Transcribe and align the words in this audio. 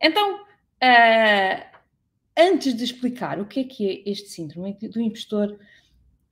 Então, 0.00 0.42
uh, 0.42 1.78
antes 2.36 2.74
de 2.74 2.84
explicar 2.84 3.38
o 3.38 3.46
que 3.46 3.60
é 3.60 3.64
que 3.64 3.88
é 3.88 4.10
este 4.10 4.30
síndrome 4.30 4.72
do 4.74 5.00
impostor, 5.00 5.58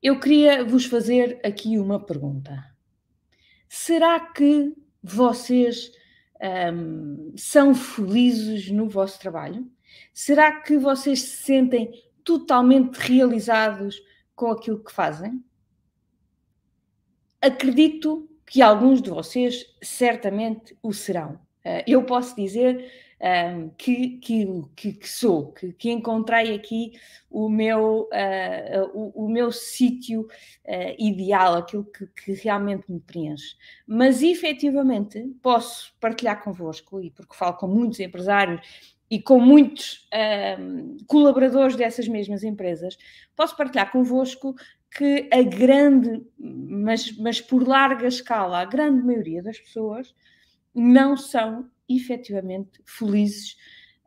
eu 0.03 0.19
queria 0.19 0.65
vos 0.65 0.87
fazer 0.87 1.41
aqui 1.45 1.79
uma 1.79 2.05
pergunta. 2.05 2.65
Será 3.69 4.19
que 4.19 4.75
vocês 5.03 5.93
um, 6.73 7.33
são 7.37 7.75
felizes 7.75 8.71
no 8.71 8.89
vosso 8.89 9.19
trabalho? 9.19 9.71
Será 10.15 10.61
que 10.61 10.79
vocês 10.79 11.21
se 11.21 11.45
sentem 11.45 11.91
totalmente 12.25 12.97
realizados 12.97 14.01
com 14.35 14.51
aquilo 14.51 14.83
que 14.83 14.93
fazem? 14.93 15.43
Acredito 17.41 18.29
que 18.47 18.63
alguns 18.63 19.03
de 19.03 19.11
vocês 19.11 19.67
certamente 19.83 20.77
o 20.83 20.93
serão. 20.93 21.35
Uh, 21.65 21.83
eu 21.87 22.05
posso 22.05 22.35
dizer 22.35 22.91
um, 23.21 23.71
que, 23.71 24.19
que, 24.19 24.47
que, 24.77 24.93
que, 24.93 25.09
sou, 25.09 25.53
que, 25.53 25.73
que, 25.73 25.91
encontrei 25.91 26.55
aqui 26.55 26.93
o 27.31 27.49
meu, 27.49 28.09
uh, 28.13 28.91
o, 28.95 29.25
o, 29.25 29.29
meu 29.29 29.51
sítio 29.51 30.23
uh, 30.23 30.95
ideal, 30.99 31.57
aquilo 31.57 31.85
que, 31.85 32.33
realmente 32.33 32.91
me 32.91 33.01
preenche. 33.01 33.57
Mas 33.87 34.23
efetivamente 34.23 35.23
posso 35.43 35.95
partilhar 36.01 36.43
convosco, 36.43 37.01
e 37.01 37.11
porque 37.11 37.37
falo 37.37 37.55
com 37.55 37.67
muitos 37.67 38.01
empresários 38.01 38.61
e 39.11 39.21
com 39.21 39.41
muitos 39.41 40.07
um, 40.59 40.97
colaboradores 41.07 41.77
dessas 41.77 42.07
mesmas 42.07 42.45
empresas, 42.45 42.97
posso 43.35 43.57
partilhar 43.57 43.91
convosco 43.91 44.55
que 44.91 45.29
a 45.33 45.43
grande, 45.43 46.23
mas, 46.39 47.17
mas 47.17 47.41
por 47.41 47.67
larga 47.67 48.07
escala, 48.07 48.61
a 48.61 48.65
grande 48.65 49.03
maioria 49.03 49.43
das 49.43 49.59
pessoas 49.59 50.15
não 50.75 51.17
são 51.17 51.71
efetivamente 51.89 52.81
felizes 52.85 53.57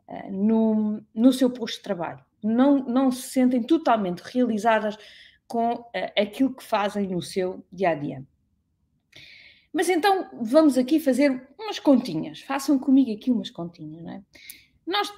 uh, 0.08 0.30
no, 0.30 1.02
no 1.14 1.32
seu 1.32 1.50
posto 1.50 1.76
de 1.76 1.82
trabalho. 1.82 2.24
Não, 2.42 2.84
não 2.84 3.10
se 3.10 3.28
sentem 3.30 3.62
totalmente 3.62 4.20
realizadas 4.20 4.96
com 5.46 5.74
uh, 5.74 5.90
aquilo 6.18 6.54
que 6.54 6.62
fazem 6.64 7.08
no 7.08 7.22
seu 7.22 7.64
dia 7.72 7.90
a 7.90 7.94
dia. 7.94 8.24
Mas 9.72 9.88
então 9.88 10.28
vamos 10.40 10.76
aqui 10.76 11.00
fazer 11.00 11.48
umas 11.58 11.78
continhas. 11.78 12.40
Façam 12.40 12.78
comigo 12.78 13.12
aqui 13.12 13.30
umas 13.30 13.50
continhas, 13.50 14.02
não 14.02 14.12
é? 14.12 14.22
Nós 14.86 15.12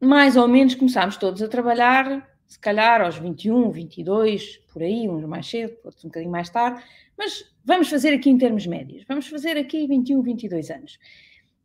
mais 0.00 0.36
ou 0.36 0.48
menos 0.48 0.74
começámos 0.74 1.16
todos 1.16 1.40
a 1.42 1.48
trabalhar, 1.48 2.28
se 2.48 2.58
calhar 2.58 3.00
aos 3.00 3.16
21, 3.16 3.70
22, 3.70 4.58
por 4.72 4.82
aí, 4.82 5.08
uns 5.08 5.24
mais 5.24 5.46
cedo, 5.46 5.76
outros 5.84 6.04
um 6.04 6.08
bocadinho 6.08 6.32
mais 6.32 6.50
tarde, 6.50 6.82
mas 7.16 7.44
vamos 7.64 7.88
fazer 7.88 8.12
aqui 8.12 8.28
em 8.28 8.36
termos 8.36 8.66
médios. 8.66 9.04
Vamos 9.06 9.28
fazer 9.28 9.56
aqui 9.56 9.86
21, 9.86 10.20
22 10.22 10.70
anos. 10.70 10.98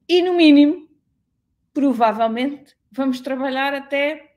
E 0.08 0.22
no 0.22 0.33
mínimo, 0.33 0.88
provavelmente, 1.73 2.75
vamos 2.91 3.19
trabalhar 3.19 3.73
até 3.73 4.36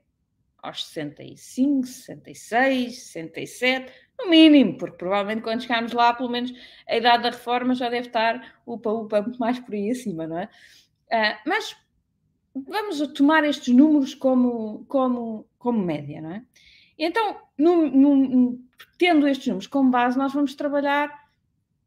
aos 0.61 0.85
65, 0.85 1.87
66, 1.87 3.03
67, 3.03 3.91
no 4.19 4.29
mínimo, 4.29 4.77
porque 4.77 4.97
provavelmente 4.97 5.41
quando 5.41 5.61
chegarmos 5.61 5.91
lá, 5.91 6.13
pelo 6.13 6.29
menos 6.29 6.53
a 6.87 6.95
idade 6.95 7.23
da 7.23 7.29
reforma 7.29 7.73
já 7.73 7.89
deve 7.89 8.07
estar 8.07 8.61
upa-upa 8.65 9.21
muito 9.21 9.39
mais 9.39 9.59
por 9.59 9.73
aí 9.73 9.89
acima, 9.89 10.27
não 10.27 10.37
é? 10.37 10.49
Uh, 11.07 11.49
mas 11.49 11.75
vamos 12.53 12.99
tomar 13.13 13.43
estes 13.43 13.73
números 13.73 14.13
como, 14.13 14.85
como, 14.85 15.47
como 15.57 15.83
média, 15.83 16.21
não 16.21 16.31
é? 16.31 16.43
Então, 16.97 17.41
tendo 18.97 19.27
estes 19.27 19.47
números 19.47 19.67
como 19.67 19.89
base, 19.89 20.17
nós 20.17 20.33
vamos 20.33 20.53
trabalhar 20.53 21.31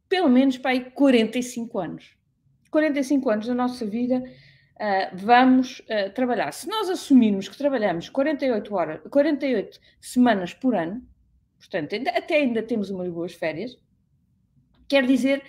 pelo 0.08 0.28
menos 0.28 0.59
para 0.59 0.72
aí 0.72 0.91
45 0.91 1.78
anos. 1.78 2.16
45 2.74 3.30
anos 3.30 3.46
da 3.46 3.54
nossa 3.54 3.86
vida 3.86 4.24
uh, 4.74 5.16
vamos 5.16 5.78
uh, 5.78 6.10
trabalhar. 6.12 6.52
Se 6.52 6.68
nós 6.68 6.90
assumirmos 6.90 7.48
que 7.48 7.56
trabalhamos 7.56 8.08
48 8.08 8.74
horas, 8.74 9.00
48 9.08 9.78
semanas 10.00 10.52
por 10.52 10.74
ano, 10.74 11.00
portanto, 11.56 11.94
ainda, 11.94 12.10
até 12.10 12.34
ainda 12.34 12.64
temos 12.64 12.90
umas 12.90 13.08
boas 13.08 13.32
férias, 13.32 13.78
quer 14.88 15.06
dizer 15.06 15.40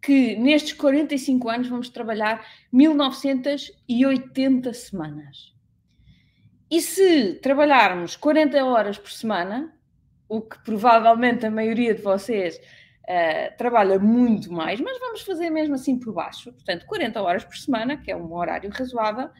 que 0.00 0.34
nestes 0.34 0.72
45 0.72 1.48
anos 1.48 1.68
vamos 1.68 1.88
trabalhar 1.88 2.44
1980 2.72 4.74
semanas. 4.74 5.54
E 6.68 6.80
se 6.80 7.34
trabalharmos 7.34 8.16
40 8.16 8.64
horas 8.64 8.98
por 8.98 9.12
semana, 9.12 9.72
o 10.28 10.40
que 10.40 10.58
provavelmente 10.64 11.46
a 11.46 11.50
maioria 11.50 11.94
de 11.94 12.02
vocês 12.02 12.60
uh, 13.08 13.56
trabalha 13.56 13.98
muito 13.98 14.52
mais, 14.52 14.78
mas 14.80 14.98
vamos 14.98 15.22
fazer 15.22 15.48
mesmo 15.50 15.74
assim 15.74 15.98
por 15.98 16.12
baixo. 16.12 16.52
Portanto, 16.52 16.84
40 16.86 17.22
horas 17.22 17.44
por 17.44 17.56
semana, 17.56 17.96
que 17.96 18.10
é 18.10 18.16
um 18.16 18.34
horário 18.34 18.70
razoável, 18.70 19.30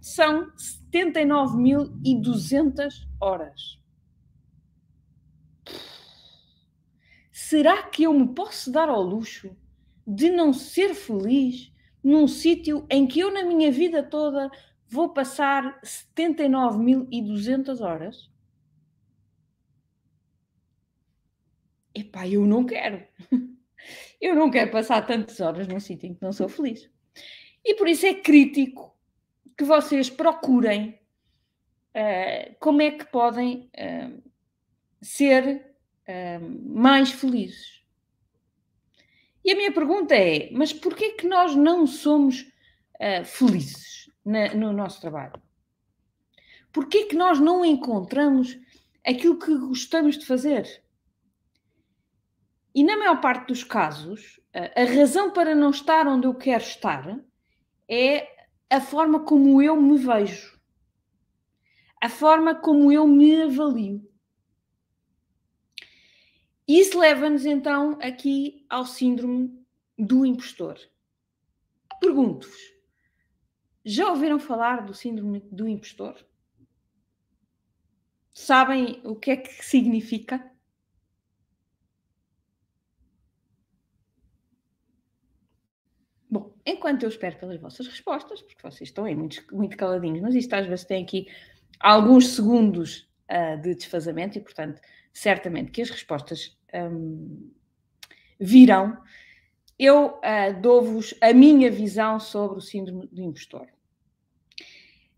são 0.00 0.50
79.200 0.86 3.06
horas. 3.20 3.78
Será 7.32 7.82
que 7.82 8.04
eu 8.04 8.12
me 8.12 8.28
posso 8.34 8.70
dar 8.72 8.88
ao 8.88 9.02
luxo 9.02 9.56
de 10.06 10.30
não 10.30 10.52
ser 10.52 10.94
feliz 10.94 11.72
num 12.02 12.28
sítio 12.28 12.86
em 12.88 13.06
que 13.06 13.20
eu, 13.20 13.32
na 13.32 13.44
minha 13.44 13.70
vida 13.70 14.02
toda, 14.02 14.50
vou 14.88 15.10
passar 15.10 15.80
79.200 15.82 17.80
horas? 17.80 18.30
Epá, 22.00 22.26
eu 22.26 22.46
não 22.46 22.64
quero. 22.64 23.02
Eu 24.20 24.34
não 24.34 24.50
quero 24.50 24.70
passar 24.70 25.06
tantas 25.06 25.40
horas 25.40 25.68
num 25.68 25.78
sítio 25.78 26.08
em 26.08 26.14
que 26.14 26.22
não 26.22 26.32
sou 26.32 26.48
feliz. 26.48 26.90
E 27.64 27.74
por 27.74 27.88
isso 27.88 28.06
é 28.06 28.14
crítico 28.14 28.96
que 29.56 29.64
vocês 29.64 30.10
procurem 30.10 30.98
uh, 31.94 32.56
como 32.60 32.82
é 32.82 32.90
que 32.90 33.04
podem 33.06 33.70
uh, 33.74 34.22
ser 35.00 35.76
uh, 36.08 36.78
mais 36.78 37.10
felizes. 37.10 37.84
E 39.44 39.52
a 39.52 39.56
minha 39.56 39.72
pergunta 39.72 40.14
é: 40.14 40.50
mas 40.52 40.72
porquê 40.72 41.12
que 41.12 41.26
nós 41.26 41.54
não 41.54 41.86
somos 41.86 42.46
felizes 43.26 44.10
na, 44.24 44.54
no 44.54 44.72
nosso 44.72 45.02
trabalho? 45.02 45.40
Porquê 46.72 47.04
que 47.04 47.14
nós 47.14 47.38
não 47.38 47.62
encontramos 47.62 48.58
aquilo 49.04 49.38
que 49.38 49.54
gostamos 49.58 50.18
de 50.18 50.24
fazer? 50.24 50.82
E 52.76 52.84
na 52.84 52.94
maior 52.94 53.22
parte 53.22 53.46
dos 53.46 53.64
casos, 53.64 54.38
a 54.52 54.84
razão 54.84 55.32
para 55.32 55.54
não 55.54 55.70
estar 55.70 56.06
onde 56.06 56.26
eu 56.26 56.34
quero 56.34 56.62
estar 56.62 57.24
é 57.88 58.28
a 58.68 58.82
forma 58.82 59.20
como 59.20 59.62
eu 59.62 59.80
me 59.80 59.96
vejo, 59.96 60.60
a 62.02 62.10
forma 62.10 62.54
como 62.54 62.92
eu 62.92 63.08
me 63.08 63.44
avalio. 63.44 64.06
Isso 66.68 66.98
leva-nos 66.98 67.46
então 67.46 67.98
aqui 68.02 68.66
ao 68.68 68.84
síndrome 68.84 69.58
do 69.98 70.26
impostor. 70.26 70.78
Pergunto-vos: 71.98 72.60
já 73.82 74.10
ouviram 74.10 74.38
falar 74.38 74.84
do 74.84 74.92
síndrome 74.92 75.40
do 75.50 75.66
impostor? 75.66 76.14
Sabem 78.34 79.00
o 79.02 79.16
que 79.16 79.30
é 79.30 79.36
que 79.38 79.64
significa? 79.64 80.52
Bom, 86.28 86.55
enquanto 86.66 87.04
eu 87.04 87.08
espero 87.08 87.36
pelas 87.36 87.60
vossas 87.60 87.86
respostas, 87.86 88.42
porque 88.42 88.62
vocês 88.62 88.88
estão 88.88 89.04
aí 89.04 89.14
muito, 89.14 89.42
muito 89.52 89.76
caladinhos, 89.76 90.20
mas 90.20 90.34
isto 90.34 90.52
às 90.54 90.66
vezes 90.66 90.84
tem 90.84 91.02
aqui 91.02 91.28
alguns 91.78 92.28
segundos 92.34 93.08
uh, 93.30 93.60
de 93.62 93.74
desfazamento 93.74 94.36
e, 94.36 94.40
portanto, 94.40 94.80
certamente 95.12 95.70
que 95.70 95.82
as 95.82 95.90
respostas 95.90 96.58
um, 96.74 97.50
virão. 98.38 98.98
Eu 99.78 100.16
uh, 100.16 100.60
dou-vos 100.60 101.14
a 101.20 101.32
minha 101.32 101.70
visão 101.70 102.18
sobre 102.18 102.58
o 102.58 102.62
síndrome 102.62 103.06
do 103.12 103.22
impostor. 103.22 103.66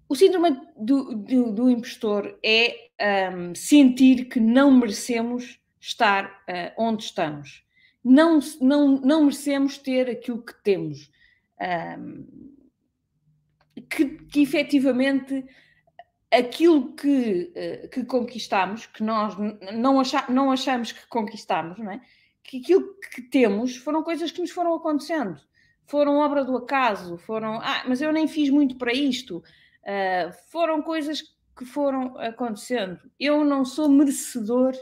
O 0.08 0.14
síndrome 0.14 0.60
do, 0.76 1.14
do, 1.14 1.52
do 1.52 1.70
impostor 1.70 2.38
é 2.44 2.90
um, 3.32 3.54
sentir 3.54 4.24
que 4.24 4.40
não 4.40 4.70
merecemos 4.70 5.60
estar 5.80 6.26
uh, 6.48 6.82
onde 6.82 7.04
estamos 7.04 7.68
não, 8.08 8.38
não, 8.60 8.88
não 9.00 9.24
merecemos 9.24 9.78
ter 9.78 10.08
aquilo 10.08 10.42
que 10.42 10.54
temos. 10.62 11.10
Um, 11.60 12.56
que, 13.90 14.04
que 14.04 14.42
efetivamente 14.42 15.44
aquilo 16.30 16.94
que, 16.94 17.52
uh, 17.56 17.88
que 17.88 18.04
conquistamos, 18.04 18.86
que 18.86 19.02
nós 19.02 19.34
não, 19.74 20.00
acha, 20.00 20.24
não 20.28 20.52
achamos 20.52 20.92
que 20.92 21.06
conquistamos, 21.08 21.78
não 21.78 21.92
é? 21.92 22.00
que 22.48 22.58
aquilo 22.58 22.94
que 22.94 23.20
temos 23.20 23.76
foram 23.76 24.02
coisas 24.02 24.30
que 24.30 24.40
nos 24.40 24.50
foram 24.50 24.74
acontecendo, 24.74 25.38
foram 25.84 26.16
obra 26.16 26.42
do 26.44 26.56
acaso, 26.56 27.18
foram, 27.18 27.60
ah, 27.60 27.84
mas 27.86 28.00
eu 28.00 28.10
nem 28.10 28.26
fiz 28.26 28.48
muito 28.48 28.76
para 28.76 28.92
isto, 28.92 29.38
uh, 29.38 30.32
foram 30.50 30.80
coisas 30.80 31.22
que 31.56 31.66
foram 31.66 32.16
acontecendo. 32.18 32.98
Eu 33.20 33.44
não 33.44 33.64
sou 33.64 33.88
merecedor 33.88 34.74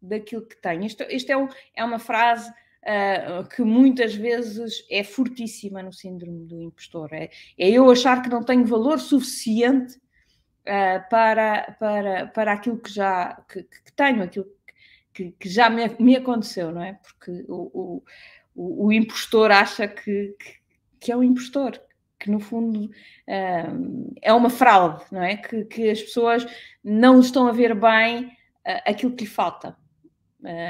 daquilo 0.00 0.46
que 0.46 0.60
tenho. 0.60 0.84
Isto, 0.84 1.04
isto 1.04 1.30
é, 1.30 1.36
um, 1.36 1.48
é, 1.76 1.84
uma 1.84 2.00
frase 2.00 2.52
uh, 2.82 3.48
que 3.48 3.62
muitas 3.62 4.14
vezes 4.14 4.84
é 4.90 5.04
fortíssima 5.04 5.82
no 5.82 5.92
síndrome 5.92 6.46
do 6.46 6.60
impostor. 6.60 7.12
É, 7.12 7.30
é 7.58 7.70
eu 7.70 7.90
achar 7.90 8.22
que 8.22 8.28
não 8.28 8.42
tenho 8.42 8.64
valor 8.64 8.98
suficiente 8.98 9.96
uh, 9.96 11.08
para, 11.08 11.76
para, 11.78 12.26
para 12.28 12.52
aquilo 12.52 12.78
que 12.78 12.92
já 12.92 13.34
que, 13.48 13.62
que 13.62 13.92
tenho, 13.94 14.22
aquilo 14.22 14.46
que, 15.12 15.32
que 15.32 15.48
já 15.48 15.68
me, 15.70 15.88
me, 15.98 16.16
aconteceu, 16.16 16.72
não 16.72 16.82
é? 16.82 16.94
Porque 16.94 17.44
o, 17.48 18.02
o, 18.54 18.86
o 18.86 18.92
impostor 18.92 19.50
acha 19.50 19.86
que, 19.86 20.34
que, 20.38 20.54
que, 21.00 21.12
é 21.12 21.16
um 21.16 21.22
impostor, 21.22 21.80
que 22.18 22.30
no 22.30 22.40
fundo 22.40 22.86
uh, 22.86 24.14
é 24.20 24.32
uma 24.32 24.50
fraude, 24.50 25.04
não 25.12 25.22
é? 25.22 25.36
Que, 25.36 25.64
que 25.66 25.90
as 25.90 26.00
pessoas 26.00 26.46
não 26.82 27.20
estão 27.20 27.46
a 27.46 27.52
ver 27.52 27.74
bem 27.74 28.36
aquilo 28.86 29.12
que 29.12 29.24
lhe 29.24 29.30
falta. 29.30 29.76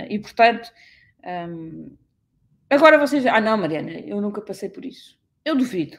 E 0.09 0.19
portanto, 0.19 0.73
agora 2.77 2.99
vocês. 2.99 3.27
Ah, 3.27 3.41
não, 3.41 3.57
Mariana, 3.57 3.93
eu 3.93 4.21
nunca 4.21 4.41
passei 4.41 4.69
por 4.69 4.85
isso. 4.85 5.19
Eu 5.45 5.57
duvido. 5.57 5.99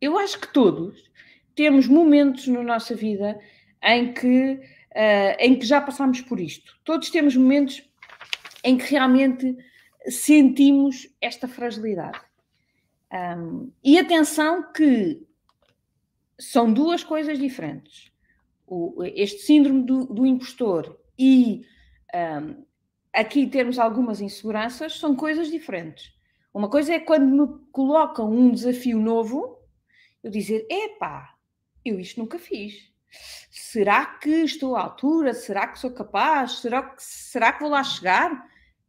Eu 0.00 0.18
acho 0.18 0.38
que 0.38 0.52
todos 0.52 1.10
temos 1.54 1.86
momentos 1.86 2.46
na 2.48 2.62
nossa 2.62 2.94
vida 2.94 3.38
em 3.82 4.12
que, 4.12 4.52
uh, 4.52 5.36
em 5.38 5.58
que 5.58 5.66
já 5.66 5.80
passamos 5.80 6.20
por 6.20 6.38
isto. 6.38 6.78
Todos 6.84 7.10
temos 7.10 7.36
momentos 7.36 7.82
em 8.62 8.76
que 8.76 8.90
realmente 8.90 9.56
sentimos 10.08 11.08
esta 11.20 11.48
fragilidade. 11.48 12.20
Um, 13.12 13.72
e 13.82 13.98
atenção 13.98 14.72
que 14.72 15.22
são 16.38 16.72
duas 16.72 17.02
coisas 17.02 17.38
diferentes. 17.38 18.12
O, 18.66 19.02
este 19.14 19.42
síndrome 19.42 19.84
do, 19.84 20.06
do 20.06 20.26
impostor 20.26 20.98
e 21.18 21.62
um, 22.14 22.65
aqui 23.16 23.46
temos 23.46 23.78
algumas 23.78 24.20
inseguranças, 24.20 24.98
são 24.98 25.16
coisas 25.16 25.50
diferentes. 25.50 26.12
Uma 26.52 26.68
coisa 26.68 26.94
é 26.94 27.00
quando 27.00 27.26
me 27.26 27.66
colocam 27.72 28.30
um 28.30 28.52
desafio 28.52 29.00
novo, 29.00 29.58
eu 30.22 30.30
dizer, 30.30 30.66
epá, 30.70 31.34
eu 31.84 31.98
isto 31.98 32.20
nunca 32.20 32.38
fiz. 32.38 32.74
Será 33.50 34.04
que 34.04 34.30
estou 34.30 34.76
à 34.76 34.82
altura? 34.82 35.32
Será 35.32 35.66
que 35.66 35.78
sou 35.78 35.90
capaz? 35.90 36.58
Será 36.58 36.82
que, 36.82 37.02
será 37.02 37.52
que 37.52 37.60
vou 37.60 37.70
lá 37.70 37.82
chegar? 37.82 38.46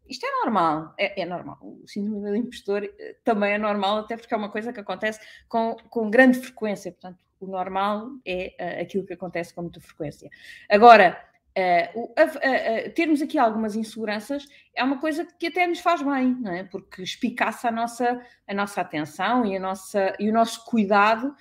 Isto 0.09 0.25
é 0.25 0.31
normal, 0.43 0.93
é, 0.97 1.21
é, 1.21 1.25
normal. 1.25 1.57
O 1.61 1.87
síndrome 1.87 2.29
do 2.29 2.35
impostor 2.35 2.83
eh, 2.83 3.15
também 3.23 3.53
é 3.53 3.57
normal, 3.57 3.99
até 3.99 4.15
porque 4.15 4.33
é 4.33 4.37
uma 4.37 4.49
coisa 4.49 4.71
que 4.71 4.79
acontece 4.79 5.19
com, 5.49 5.75
com 5.89 6.09
grande 6.09 6.39
frequência. 6.39 6.91
Portanto, 6.91 7.19
o 7.39 7.47
normal 7.47 8.09
é 8.25 8.55
uh, 8.59 8.81
aquilo 8.81 9.05
que 9.05 9.13
acontece 9.13 9.53
com 9.53 9.63
muita 9.63 9.81
frequência. 9.81 10.29
Agora, 10.69 11.21
uh, 11.57 12.01
uh, 12.01 12.93
termos 12.93 13.21
aqui 13.21 13.37
algumas 13.37 13.75
inseguranças 13.75 14.47
é 14.75 14.83
uma 14.83 14.99
coisa 14.99 15.25
que 15.25 15.47
até 15.47 15.65
nos 15.65 15.79
faz 15.79 16.01
bem, 16.01 16.35
não 16.39 16.51
é? 16.51 16.63
Porque 16.63 17.01
espicaça 17.01 17.69
a 17.69 17.71
nossa, 17.71 18.21
a 18.47 18.53
nossa 18.53 18.81
atenção 18.81 19.45
e, 19.45 19.57
a 19.57 19.59
nossa, 19.59 20.15
e 20.19 20.29
o 20.29 20.33
nosso 20.33 20.63
cuidado 20.65 21.33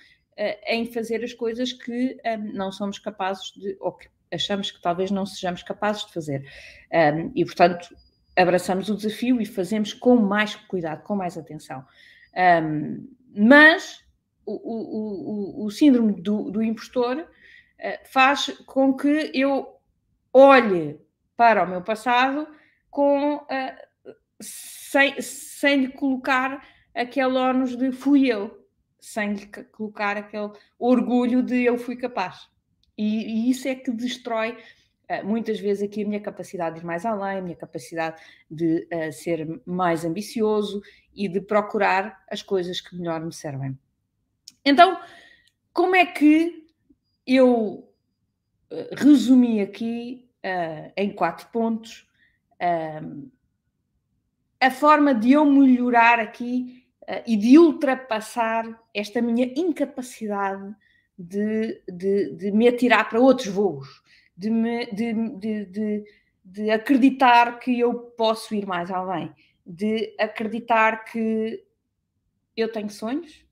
em 0.67 0.85
fazer 0.85 1.23
as 1.23 1.33
coisas 1.33 1.73
que 1.73 2.15
um, 2.23 2.53
não 2.53 2.71
somos 2.71 2.99
capazes 2.99 3.51
de, 3.53 3.75
ou 3.79 3.91
que 3.93 4.07
achamos 4.31 4.71
que 4.71 4.81
talvez 4.81 5.11
não 5.11 5.25
sejamos 5.25 5.63
capazes 5.63 6.05
de 6.05 6.13
fazer. 6.13 6.45
Um, 6.91 7.31
e, 7.35 7.45
portanto, 7.45 7.89
abraçamos 8.35 8.89
o 8.89 8.95
desafio 8.95 9.41
e 9.41 9.45
fazemos 9.45 9.93
com 9.93 10.15
mais 10.15 10.55
cuidado, 10.55 11.03
com 11.03 11.15
mais 11.15 11.37
atenção. 11.37 11.85
Um, 12.63 13.07
mas 13.35 14.03
o, 14.45 15.61
o, 15.61 15.65
o, 15.65 15.71
síndrome 15.71 16.21
do, 16.21 16.51
do 16.51 16.61
impostor 16.61 17.19
uh, 17.19 17.27
faz 18.05 18.49
com 18.65 18.95
que 18.95 19.31
eu 19.33 19.76
olhe 20.37 20.99
para 21.35 21.63
o 21.63 21.67
meu 21.67 21.81
passado 21.81 22.47
com, 22.91 23.37
uh, 23.37 24.15
sem, 24.39 25.19
sem 25.19 25.81
lhe 25.81 25.87
colocar 25.89 26.63
aquele 26.93 27.37
ónus 27.37 27.75
de 27.75 27.91
fui 27.91 28.27
eu, 28.27 28.65
sem 28.99 29.33
lhe 29.33 29.45
colocar 29.71 30.15
aquele 30.15 30.51
orgulho 30.77 31.41
de 31.41 31.63
eu 31.63 31.77
fui 31.77 31.95
capaz. 31.95 32.49
E, 32.95 33.47
e 33.47 33.49
isso 33.49 33.67
é 33.67 33.73
que 33.73 33.91
destrói 33.91 34.51
uh, 35.09 35.25
muitas 35.25 35.59
vezes 35.59 35.83
aqui 35.83 36.03
a 36.03 36.07
minha 36.07 36.21
capacidade 36.21 36.75
de 36.75 36.81
ir 36.81 36.85
mais 36.85 37.03
além, 37.03 37.39
a 37.39 37.41
minha 37.41 37.55
capacidade 37.55 38.21
de 38.49 38.87
uh, 38.93 39.11
ser 39.11 39.61
mais 39.65 40.05
ambicioso 40.05 40.81
e 41.15 41.27
de 41.27 41.41
procurar 41.41 42.23
as 42.29 42.43
coisas 42.43 42.79
que 42.79 42.95
melhor 42.95 43.21
me 43.21 43.33
servem. 43.33 43.77
Então, 44.63 44.99
como 45.73 45.95
é 45.95 46.05
que 46.05 46.67
eu 47.25 47.91
resumi 48.97 49.61
aqui 49.61 50.26
uh, 50.45 50.91
em 50.95 51.11
quatro 51.11 51.47
pontos. 51.47 52.07
Uh, 52.61 53.29
a 54.59 54.71
forma 54.71 55.13
de 55.13 55.33
eu 55.33 55.45
melhorar 55.45 56.19
aqui 56.19 56.83
e 57.25 57.37
de 57.37 57.57
ultrapassar 57.57 58.65
esta 58.93 59.21
minha 59.21 59.45
incapacidade 59.55 60.75
de, 61.17 61.81
de, 61.87 62.31
de, 62.35 62.51
me 62.51 62.67
atirar 62.67 63.07
para 63.07 63.19
outros 63.19 63.47
voos, 63.47 64.03
de, 64.35 64.49
me, 64.49 64.87
de, 64.87 66.03
de 66.43 66.69
acreditar 66.69 67.59
que 67.59 67.79
eu 67.79 67.93
posso 67.93 68.53
ir 68.53 68.65
mais 68.65 68.91
além, 68.91 69.31
de 69.65 70.15
acreditar 70.19 71.05
que 71.05 71.63
eu 72.57 72.69
tenho 72.71 72.89
sonhos, 72.89 73.47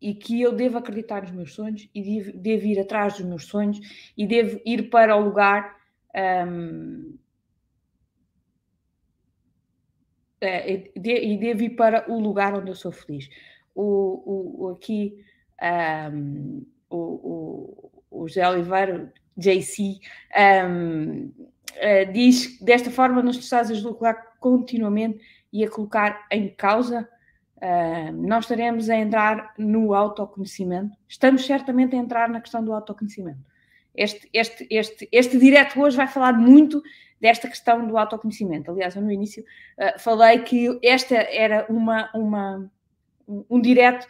e 0.00 0.14
que 0.14 0.40
eu 0.40 0.52
devo 0.52 0.78
acreditar 0.78 1.22
nos 1.22 1.32
meus 1.32 1.54
sonhos 1.54 1.88
e 1.94 2.02
devo, 2.02 2.38
devo 2.38 2.66
ir 2.66 2.78
atrás 2.78 3.14
dos 3.14 3.26
meus 3.26 3.44
sonhos 3.46 3.80
e 4.16 4.26
devo 4.26 4.60
ir 4.64 4.90
para 4.90 5.16
o 5.16 5.20
lugar 5.20 5.76
um, 6.18 7.18
é, 10.40 10.72
e 10.94 11.36
devo 11.36 11.62
ir 11.62 11.70
para 11.70 12.10
o 12.10 12.18
lugar 12.20 12.54
onde 12.54 12.70
eu 12.70 12.74
sou 12.74 12.92
feliz. 12.92 13.28
O, 13.74 14.64
o, 14.64 14.68
aqui 14.70 15.24
um, 16.12 16.64
o, 16.88 16.96
o, 16.96 18.02
o 18.10 18.28
José 18.28 18.48
Oliveira, 18.48 19.12
JC, 19.36 20.00
um, 20.68 21.32
eh, 21.76 22.04
diz 22.06 22.58
que 22.58 22.64
desta 22.64 22.90
forma 22.90 23.22
não 23.22 23.30
estás 23.30 23.70
a 23.70 23.72
deslocar 23.72 24.36
continuamente 24.40 25.20
e 25.52 25.64
a 25.64 25.70
colocar 25.70 26.26
em 26.30 26.48
causa 26.48 27.08
Uh, 27.60 28.12
nós 28.12 28.44
estaremos 28.44 28.88
a 28.88 28.96
entrar 28.96 29.52
no 29.58 29.92
autoconhecimento. 29.92 30.96
Estamos 31.08 31.44
certamente 31.44 31.96
a 31.96 31.98
entrar 31.98 32.28
na 32.28 32.40
questão 32.40 32.64
do 32.64 32.72
autoconhecimento. 32.72 33.40
Este, 33.98 34.28
este, 34.32 34.66
este, 34.70 35.08
este 35.10 35.38
direto 35.38 35.80
hoje 35.80 35.96
vai 35.96 36.06
falar 36.06 36.32
muito 36.32 36.82
desta 37.20 37.48
questão 37.48 37.86
do 37.86 37.98
autoconhecimento. 37.98 38.70
Aliás, 38.70 38.94
eu 38.94 39.02
no 39.02 39.10
início 39.10 39.42
uh, 39.42 39.98
falei 39.98 40.38
que 40.40 40.78
esta 40.82 41.16
era 41.16 41.66
uma, 41.68 42.08
uma, 42.14 42.70
um 43.26 43.60
direto 43.60 44.06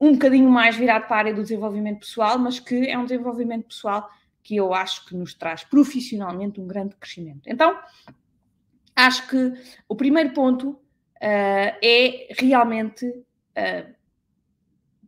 um 0.00 0.12
bocadinho 0.12 0.48
mais 0.48 0.76
virado 0.76 1.06
para 1.06 1.16
a 1.16 1.18
área 1.18 1.34
do 1.34 1.42
desenvolvimento 1.42 2.00
pessoal, 2.00 2.38
mas 2.38 2.58
que 2.58 2.88
é 2.88 2.96
um 2.98 3.04
desenvolvimento 3.04 3.68
pessoal 3.68 4.08
que 4.42 4.56
eu 4.56 4.72
acho 4.72 5.06
que 5.06 5.14
nos 5.14 5.34
traz 5.34 5.64
profissionalmente 5.64 6.60
um 6.60 6.66
grande 6.66 6.94
crescimento. 6.96 7.42
Então, 7.46 7.78
acho 8.94 9.26
que 9.28 9.52
o 9.88 9.96
primeiro 9.96 10.32
ponto 10.32 10.70
uh, 10.70 10.78
é 11.20 12.28
realmente 12.38 13.06
uh, 13.06 13.94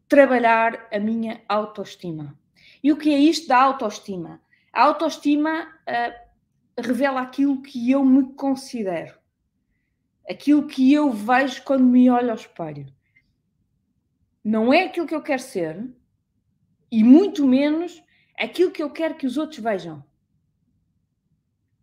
trabalhar 0.08 0.88
a 0.92 0.99
minha 0.99 1.40
autoestima. 1.49 2.37
E 2.82 2.92
o 2.92 2.97
que 2.97 3.11
é 3.11 3.18
isto 3.18 3.49
da 3.49 3.61
autoestima? 3.61 4.40
A 4.73 4.85
autoestima 4.85 5.66
uh, 5.66 6.28
revela 6.80 7.20
aquilo 7.20 7.61
que 7.62 7.90
eu 7.90 8.04
me 8.04 8.32
considero, 8.35 9.18
aquilo 10.28 10.66
que 10.66 10.92
eu 10.92 11.11
vejo 11.11 11.62
quando 11.64 11.85
me 11.85 12.08
olho 12.11 12.30
ao 12.30 12.37
espelho. 12.37 12.87
Não 14.44 14.73
é 14.73 14.85
aquilo 14.85 15.06
que 15.06 15.14
eu 15.14 15.23
quero 15.23 15.42
ser 15.42 15.88
e 16.90 17.02
muito 17.04 17.47
menos 17.47 18.02
aquilo 18.38 18.70
que 18.70 18.82
eu 18.82 18.90
quero 18.90 19.16
que 19.16 19.26
os 19.26 19.37
outros 19.37 19.58
vejam. 19.58 20.04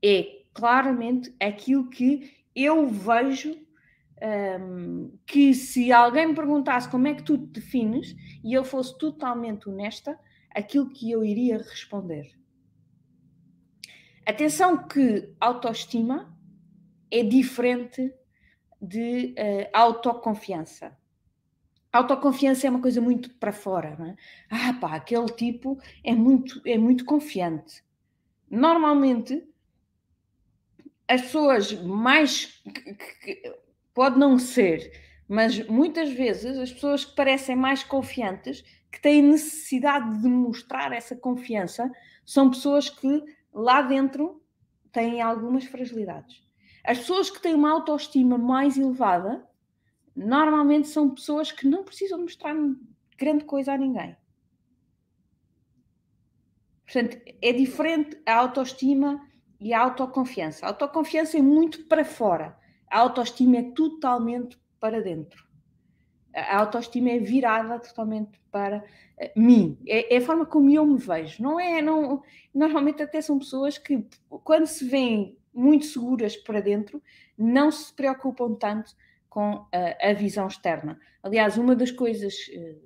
É 0.04 0.44
claramente 0.54 1.36
aquilo 1.40 1.90
que 1.90 2.34
eu 2.56 2.88
vejo 2.88 3.58
um, 4.60 5.18
que 5.28 5.54
se 5.54 5.92
alguém 5.92 6.28
me 6.28 6.36
perguntasse 6.36 6.90
como 6.90 7.08
é 7.08 7.14
que 7.14 7.24
tu 7.24 7.38
te 7.38 7.60
defines 7.60 8.16
e 8.44 8.54
eu 8.54 8.64
fosse 8.64 8.98
totalmente 8.98 9.70
honesta, 9.70 10.18
aquilo 10.56 10.90
que 10.90 11.12
eu 11.12 11.24
iria 11.24 11.58
responder. 11.58 12.34
Atenção 14.26 14.88
que 14.88 15.36
autoestima 15.40 16.36
é 17.12 17.22
diferente 17.22 18.14
de 18.82 19.36
uh, 19.38 19.70
autoconfiança. 19.74 20.98
Autoconfiança 21.94 22.68
é 22.68 22.70
uma 22.70 22.82
coisa 22.82 23.00
muito 23.00 23.30
para 23.36 23.54
fora, 23.54 23.96
não 23.98 24.08
é? 24.08 24.16
Ah, 24.50 24.74
pá, 24.74 24.96
aquele 24.96 25.28
tipo 25.28 25.78
é 26.04 26.14
muito, 26.14 26.62
é 26.66 26.78
muito 26.78 27.06
confiante. 27.06 27.84
Normalmente, 28.50 29.48
as 31.08 31.22
pessoas 31.22 31.72
mais 31.84 32.64
Pode 33.96 34.20
não 34.20 34.38
ser, 34.38 34.92
mas 35.26 35.66
muitas 35.70 36.12
vezes 36.12 36.58
as 36.58 36.70
pessoas 36.70 37.06
que 37.06 37.16
parecem 37.16 37.56
mais 37.56 37.82
confiantes, 37.82 38.62
que 38.96 39.02
têm 39.02 39.22
necessidade 39.22 40.22
de 40.22 40.28
mostrar 40.30 40.94
essa 40.94 41.18
confiança, 41.18 41.92
são 42.26 42.50
pessoas 42.50 42.90
que 42.90 43.22
lá 43.54 43.82
dentro 43.82 44.42
têm 44.90 45.22
algumas 45.22 45.66
fragilidades. 45.66 46.42
As 46.82 47.00
pessoas 47.00 47.30
que 47.30 47.42
têm 47.42 47.54
uma 47.54 47.74
autoestima 47.74 48.38
mais 48.38 48.78
elevada 48.78 49.46
normalmente 50.16 50.88
são 50.88 51.14
pessoas 51.14 51.52
que 51.52 51.68
não 51.68 51.84
precisam 51.84 52.22
mostrar 52.22 52.56
grande 53.18 53.44
coisa 53.44 53.74
a 53.74 53.78
ninguém. 53.78 54.16
Portanto, 56.86 57.18
é 57.42 57.52
diferente 57.52 58.18
a 58.26 58.36
autoestima 58.36 59.28
e 59.60 59.74
a 59.74 59.82
autoconfiança. 59.82 60.66
A 60.66 60.70
autoconfiança 60.70 61.38
é 61.38 61.42
muito 61.42 61.84
para 61.84 62.06
fora, 62.06 62.58
a 62.90 63.00
autoestima 63.00 63.58
é 63.58 63.64
totalmente 63.72 64.58
para 64.80 65.02
dentro. 65.02 65.45
A 66.36 66.60
autoestima 66.60 67.12
é 67.12 67.20
virada 67.20 67.80
totalmente 67.80 68.40
para 68.52 68.84
uh, 69.18 69.40
mim. 69.40 69.78
É, 69.88 70.14
é, 70.14 70.18
a 70.18 70.22
forma 70.22 70.46
como 70.46 70.70
eu 70.70 70.86
me 70.86 70.98
vejo. 70.98 71.42
Não 71.42 71.60
é, 71.60 71.82
não, 71.82 72.22
normalmente 72.54 73.02
até 73.02 73.22
são 73.22 73.40
pessoas 73.40 73.78
que, 73.78 74.06
quando 74.44 74.68
se 74.68 74.86
veem 74.86 75.38
muito 75.54 75.86
seguras 75.86 76.36
para 76.36 76.60
dentro, 76.60 77.02
não 77.38 77.72
se 77.72 77.94
preocupam 77.94 78.54
tanto 78.56 78.94
com 79.30 79.66
a, 79.72 80.10
a 80.10 80.14
visão 80.14 80.48
externa. 80.48 81.00
Aliás, 81.24 81.58
uma 81.58 81.76
das 81.76 81.92
coisas 81.92 82.36
uh, 82.50 82.82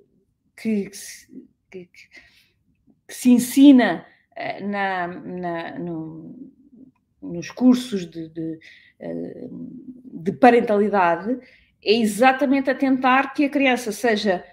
que, 0.56 0.88
que, 0.88 0.96
se, 0.96 1.48
que, 1.70 1.86
que, 1.86 2.08
se 3.08 3.30
ensina 3.30 4.06
uh, 4.36 4.68
na, 4.68 5.06
na 5.08 5.78
no, 5.78 6.52
nos 7.20 7.50
cursos 7.50 8.08
de, 8.08 8.28
de, 8.28 8.58
de 10.04 10.32
parentalidade 10.32 11.38
é 11.82 11.94
exatamente 11.94 12.70
a 12.70 12.74
tentar 12.74 13.32
que 13.32 13.44
a 13.44 13.50
criança 13.50 13.92
seja, 13.92 14.44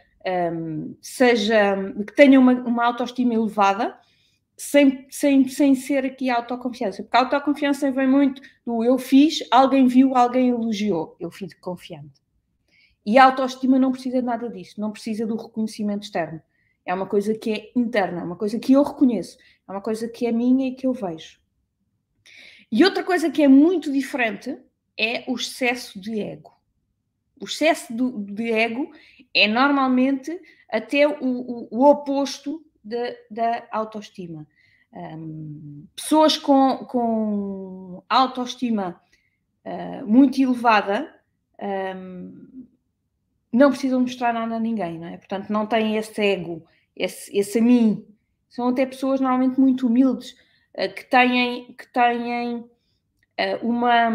um, 0.53 0.95
seja 1.01 1.75
que 2.05 2.13
tenha 2.13 2.39
uma, 2.39 2.53
uma 2.53 2.85
autoestima 2.85 3.33
elevada, 3.33 3.97
sem, 4.55 5.05
sem, 5.09 5.47
sem 5.47 5.75
ser 5.75 6.05
aqui 6.05 6.29
a 6.29 6.37
autoconfiança. 6.37 7.03
Porque 7.03 7.15
a 7.15 7.19
autoconfiança 7.21 7.91
vem 7.91 8.07
muito 8.07 8.41
do 8.65 8.83
eu 8.83 8.97
fiz, 8.97 9.43
alguém 9.51 9.85
viu, 9.85 10.15
alguém 10.15 10.49
elogiou, 10.49 11.15
eu 11.19 11.29
fico 11.29 11.53
confiante. 11.61 12.21
E 13.05 13.17
a 13.17 13.25
autoestima 13.25 13.77
não 13.77 13.91
precisa 13.91 14.19
de 14.19 14.25
nada 14.25 14.49
disso, 14.49 14.81
não 14.81 14.91
precisa 14.91 15.25
do 15.25 15.37
reconhecimento 15.37 16.03
externo. 16.03 16.41
É 16.85 16.93
uma 16.93 17.05
coisa 17.05 17.37
que 17.37 17.51
é 17.51 17.71
interna, 17.75 18.21
é 18.21 18.23
uma 18.23 18.35
coisa 18.35 18.57
que 18.57 18.73
eu 18.73 18.81
reconheço, 18.81 19.37
é 19.67 19.71
uma 19.71 19.81
coisa 19.81 20.07
que 20.07 20.25
é 20.25 20.31
minha 20.31 20.67
e 20.67 20.75
que 20.75 20.87
eu 20.87 20.93
vejo. 20.93 21.39
E 22.71 22.83
outra 22.83 23.03
coisa 23.03 23.29
que 23.29 23.43
é 23.43 23.47
muito 23.47 23.91
diferente 23.91 24.57
é 24.99 25.23
o 25.27 25.35
excesso 25.35 25.99
de 25.99 26.19
ego. 26.19 26.56
O 27.39 27.45
excesso 27.45 27.93
do, 27.93 28.19
de 28.19 28.51
ego 28.51 28.91
é 29.33 29.47
normalmente 29.47 30.39
até 30.69 31.07
o, 31.07 31.15
o, 31.21 31.67
o 31.71 31.89
oposto 31.89 32.65
de, 32.83 33.17
da 33.29 33.67
autoestima. 33.71 34.47
Um, 34.93 35.85
pessoas 35.95 36.37
com, 36.37 36.77
com 36.89 38.03
autoestima 38.09 38.99
uh, 39.65 40.07
muito 40.07 40.41
elevada 40.41 41.13
um, 41.95 42.67
não 43.51 43.69
precisam 43.69 44.01
mostrar 44.01 44.33
nada 44.33 44.55
a 44.55 44.59
ninguém, 44.59 44.99
não 44.99 45.07
é? 45.07 45.17
Portanto, 45.17 45.49
não 45.49 45.65
têm 45.65 45.97
esse 45.97 46.21
ego, 46.21 46.65
esse, 46.95 47.35
esse 47.37 47.59
a 47.59 47.61
mim. 47.61 48.05
São 48.49 48.69
até 48.69 48.85
pessoas 48.85 49.19
normalmente 49.19 49.59
muito 49.59 49.87
humildes, 49.87 50.31
uh, 50.75 50.93
que 50.93 51.05
têm, 51.05 51.73
que 51.73 51.91
têm 51.91 52.55
uh, 52.57 52.69
uma 53.61 54.09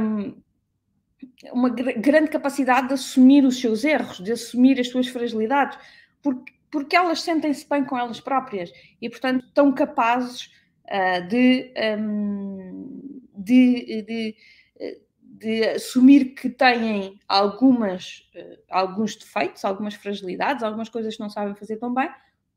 uma 1.50 1.70
grande 1.70 2.30
capacidade 2.30 2.88
de 2.88 2.94
assumir 2.94 3.44
os 3.44 3.61
seus 3.61 3.84
erros, 3.84 4.18
de 4.18 4.32
assumir 4.32 4.78
as 4.78 4.88
suas 4.88 5.08
fragilidades, 5.08 5.78
porque, 6.22 6.52
porque 6.70 6.94
elas 6.94 7.22
sentem-se 7.22 7.68
bem 7.68 7.84
com 7.84 7.99
elas 7.99 8.20
próprias 8.20 8.72
e, 9.00 9.08
portanto, 9.08 9.44
estão 9.46 9.72
capazes 9.72 10.50
uh, 10.87 11.26
de, 11.28 11.72
um, 11.99 13.20
de, 13.37 14.02
de, 14.02 14.37
de, 15.20 15.64
assumir 15.70 16.34
que 16.34 16.49
têm 16.49 17.18
algumas, 17.26 18.28
uh, 18.37 18.58
alguns 18.70 19.16
defeitos, 19.16 19.64
algumas 19.64 19.94
fragilidades, 19.94 20.62
algumas 20.62 20.88
coisas 20.88 21.16
que 21.16 21.22
não 21.22 21.30
sabem 21.30 21.56
fazer 21.56 21.76
tão 21.76 21.92
bem, 21.92 22.08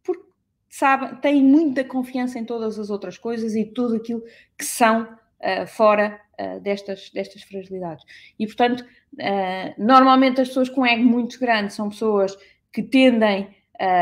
porque 0.04 0.26
sabem, 0.70 1.16
têm 1.16 1.44
muita 1.44 1.84
confiança 1.84 2.38
em 2.38 2.46
todas 2.46 2.78
as 2.78 2.92
outras 2.92 3.18
coisas 3.18 3.56
e 3.56 3.66
tudo 3.66 3.96
aquilo 3.96 4.24
que 4.56 4.66
são 4.66 5.18
uh, 5.42 5.68
fora 5.68 6.20
uh, 6.40 6.60
destas, 6.60 7.10
destas 7.12 7.44
fragilidades. 7.44 8.04
E, 8.38 8.46
portanto, 8.46 8.82
uh, 8.82 9.74
normalmente 9.78 10.42
as 10.42 10.50
pessoas 10.50 10.70
com 10.70 10.86
ego 10.86 11.04
muito 11.04 11.40
grande 11.40 11.74
são 11.74 11.90
pessoas 11.90 12.38
que 12.72 12.84
tendem 12.84 13.56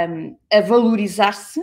um, 0.09 0.37
a 0.51 0.61
valorizar-se 0.61 1.61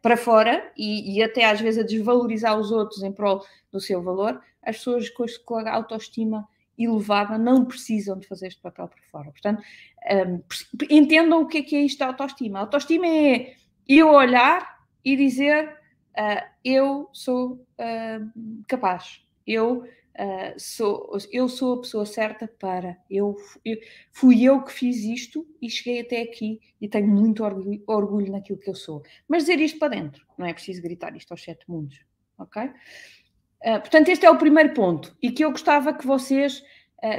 para 0.00 0.16
fora 0.16 0.72
e, 0.74 1.18
e, 1.18 1.22
até 1.22 1.44
às 1.44 1.60
vezes 1.60 1.84
a 1.84 1.86
desvalorizar 1.86 2.58
os 2.58 2.70
outros 2.70 3.02
em 3.02 3.12
prol 3.12 3.44
do 3.70 3.78
seu 3.78 4.02
valor. 4.02 4.40
As 4.62 4.78
pessoas 4.78 5.10
com, 5.10 5.26
com 5.44 5.56
a 5.56 5.74
autoestima 5.74 6.48
elevada 6.78 7.36
não 7.36 7.64
precisam 7.64 8.18
de 8.18 8.26
fazer 8.26 8.46
este 8.46 8.62
papel 8.62 8.88
por 8.88 9.00
fora. 9.10 9.30
Portanto, 9.30 9.62
um, 10.10 10.42
entendam 10.88 11.42
o 11.42 11.46
que 11.46 11.58
é, 11.58 11.62
que 11.62 11.76
é 11.76 11.80
isto 11.80 11.98
da 11.98 12.06
autoestima. 12.06 12.58
A 12.58 12.62
autoestima 12.62 13.06
é 13.06 13.54
eu 13.86 14.08
olhar 14.08 14.78
e 15.04 15.16
dizer 15.16 15.77
uh, 16.18 16.46
eu 16.64 17.08
sou 17.12 17.52
uh, 17.52 18.64
capaz, 18.66 19.24
eu 19.46 19.84
uh, 19.84 20.54
sou, 20.58 21.16
eu 21.30 21.48
sou 21.48 21.74
a 21.74 21.80
pessoa 21.80 22.04
certa 22.04 22.48
para. 22.48 22.98
Eu, 23.08 23.36
eu, 23.64 23.76
fui 24.12 24.42
eu 24.42 24.62
que 24.62 24.72
fiz 24.72 24.96
isto 24.98 25.46
e 25.62 25.70
cheguei 25.70 26.00
até 26.00 26.22
aqui 26.22 26.60
e 26.80 26.88
tenho 26.88 27.08
muito 27.08 27.44
orgulho, 27.44 27.82
orgulho 27.86 28.32
naquilo 28.32 28.58
que 28.58 28.68
eu 28.68 28.74
sou. 28.74 29.02
Mas 29.28 29.44
dizer 29.44 29.60
isto 29.60 29.78
para 29.78 29.94
dentro, 29.94 30.26
não 30.36 30.46
é 30.46 30.52
preciso 30.52 30.82
gritar 30.82 31.16
isto 31.16 31.30
aos 31.30 31.42
sete 31.42 31.64
mundos, 31.68 32.04
ok? 32.36 32.70
Portanto, 33.60 34.08
este 34.08 34.24
é 34.24 34.30
o 34.30 34.38
primeiro 34.38 34.72
ponto 34.72 35.16
e 35.20 35.32
que 35.32 35.44
eu 35.44 35.50
gostava 35.50 35.92
que 35.92 36.06
vocês 36.06 36.62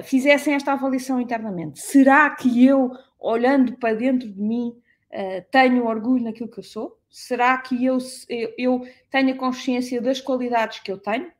fizessem 0.06 0.54
esta 0.54 0.72
avaliação 0.72 1.20
internamente. 1.20 1.82
Será 1.82 2.30
que 2.30 2.66
eu, 2.66 2.92
olhando 3.20 3.76
para 3.76 3.94
dentro 3.94 4.32
de 4.32 4.42
mim, 4.42 4.74
tenho 5.52 5.86
orgulho 5.86 6.24
naquilo 6.24 6.50
que 6.50 6.60
eu 6.60 6.64
sou? 6.64 6.99
Será 7.10 7.58
que 7.58 7.84
eu, 7.84 7.98
eu, 8.58 8.88
tenho 9.10 9.34
a 9.34 9.38
consciência 9.38 10.02
das 10.02 10.22
qualidades 10.22 10.80
que 10.80 10.92
eu 10.92 10.98
tenho? 10.98 11.32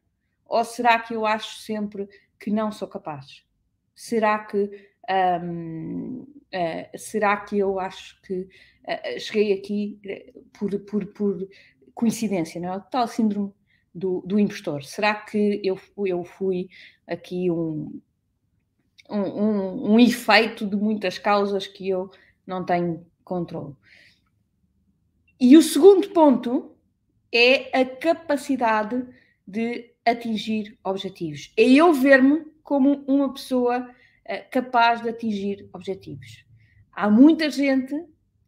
Ou 0.46 0.64
será 0.64 1.00
que 1.00 1.14
eu 1.14 1.26
acho 1.26 1.60
sempre 1.60 2.08
que 2.40 2.50
não 2.50 2.72
sou 2.72 2.88
capaz? 2.88 3.44
Será 3.94 4.40
que 4.40 4.90
um, 5.10 6.22
uh, 6.22 6.28
eh, 6.52 6.92
será 6.96 7.38
que 7.38 7.58
eu 7.58 7.80
acho 7.80 8.22
que 8.22 8.42
uh, 8.42 9.20
cheguei 9.20 9.54
aqui 9.54 10.00
por, 10.54 10.80
por, 10.82 11.06
por, 11.08 11.48
coincidência, 11.94 12.62
não 12.62 12.76
é? 12.76 12.80
Tal 12.92 13.08
síndrome 13.08 13.54
do, 13.94 14.24
do 14.26 14.40
impostor. 14.40 14.84
Será 14.84 15.14
que 15.16 15.62
eu, 15.64 15.78
eu 16.06 16.24
fui 16.24 16.70
aqui 17.06 17.52
um, 17.52 18.02
um, 19.10 19.20
um, 19.20 19.94
um 19.94 20.00
efeito 20.00 20.66
de 20.66 20.78
muitas 20.78 21.18
causas 21.18 21.68
que 21.68 21.90
eu 21.90 22.10
não 22.48 22.66
tenho 22.66 23.06
controle? 23.24 23.76
E 25.40 25.56
o 25.56 25.62
segundo 25.62 26.10
ponto 26.10 26.76
é 27.34 27.80
a 27.80 27.86
capacidade 27.86 29.06
de 29.48 29.94
atingir 30.06 30.78
objetivos. 30.84 31.54
É 31.56 31.64
eu 31.64 31.94
ver-me 31.94 32.46
como 32.62 33.06
uma 33.08 33.34
pessoa 33.34 33.90
uh, 33.90 34.52
capaz 34.52 35.02
de 35.02 35.10
atingir 35.10 35.70
objetivos. 35.72 36.46
Há 36.92 37.10
muita 37.10 37.50
gente 37.50 37.96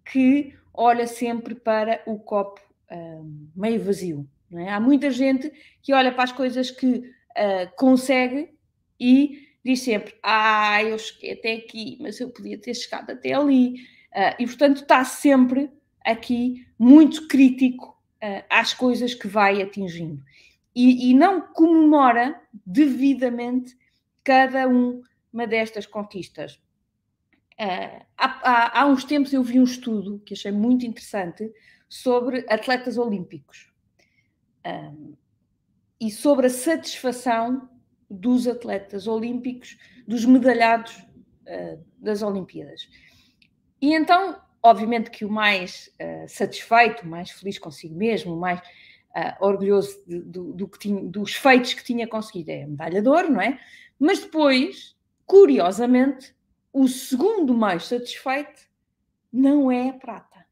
que 0.03 0.53
olha 0.73 1.07
sempre 1.07 1.55
para 1.55 2.01
o 2.05 2.19
copo 2.19 2.59
uh, 2.91 3.49
meio 3.55 3.81
vazio. 3.81 4.27
É? 4.53 4.69
Há 4.69 4.79
muita 4.79 5.09
gente 5.09 5.49
que 5.81 5.93
olha 5.93 6.11
para 6.11 6.25
as 6.25 6.33
coisas 6.33 6.69
que 6.69 6.87
uh, 6.87 7.75
consegue 7.77 8.53
e 8.99 9.47
diz 9.63 9.79
sempre: 9.79 10.13
Ah, 10.21 10.83
eu 10.83 10.99
cheguei 10.99 11.31
até 11.31 11.53
aqui, 11.53 11.97
mas 12.01 12.19
eu 12.19 12.29
podia 12.29 12.57
ter 12.57 12.73
chegado 12.73 13.11
até 13.11 13.33
ali. 13.33 13.75
Uh, 14.13 14.35
e 14.39 14.45
portanto 14.45 14.81
está 14.81 15.05
sempre 15.05 15.71
aqui 16.05 16.67
muito 16.77 17.27
crítico 17.27 17.97
uh, 18.23 18.43
às 18.49 18.73
coisas 18.73 19.13
que 19.13 19.27
vai 19.27 19.61
atingindo 19.61 20.23
e, 20.75 21.09
e 21.09 21.13
não 21.13 21.41
comemora 21.41 22.41
devidamente 22.65 23.77
cada 24.23 24.67
uma 24.67 25.47
destas 25.47 25.85
conquistas. 25.85 26.55
Uh, 27.59 28.05
há, 28.17 28.27
há, 28.43 28.81
há, 28.81 28.85
uns 28.87 29.03
tempos 29.03 29.33
eu 29.33 29.43
vi 29.43 29.59
um 29.59 29.63
estudo 29.63 30.19
que 30.25 30.33
achei 30.33 30.51
muito 30.51 30.85
interessante 30.85 31.51
sobre 31.87 32.45
atletas 32.49 32.97
olímpicos 32.97 33.71
uh, 34.65 35.17
e 35.99 36.09
sobre 36.09 36.47
a 36.47 36.49
satisfação 36.49 37.69
dos 38.09 38.47
atletas 38.47 39.07
olímpicos, 39.07 39.77
dos 40.07 40.25
medalhados 40.25 40.97
uh, 40.97 41.83
das 41.97 42.21
Olimpíadas. 42.21 42.89
E 43.81 43.93
então, 43.93 44.41
obviamente 44.63 45.09
que 45.09 45.25
o 45.25 45.31
mais 45.31 45.93
satisfeito, 46.27 47.03
o 47.03 47.07
mais 47.07 47.31
feliz 47.31 47.57
consigo 47.57 47.95
mesmo, 47.95 48.35
o 48.35 48.39
mais 48.39 48.61
uh, 49.15 49.45
orgulhoso 49.45 50.03
de, 50.05 50.19
do, 50.19 50.53
do 50.53 50.67
que 50.67 50.79
tinha, 50.79 51.01
dos 51.03 51.33
feitos 51.33 51.73
que 51.73 51.83
tinha 51.83 52.07
conseguido. 52.07 52.51
É 52.51 52.63
a 52.63 52.67
medalha 52.67 53.01
de 53.01 53.09
ouro, 53.09 53.31
não 53.31 53.41
é? 53.41 53.59
Mas 53.99 54.19
depois, 54.19 54.95
curiosamente, 55.25 56.35
o 56.73 56.87
segundo 56.87 57.53
mais 57.53 57.85
satisfeito 57.85 58.69
não 59.31 59.71
é 59.71 59.89
a 59.89 59.93
prata. 59.93 60.45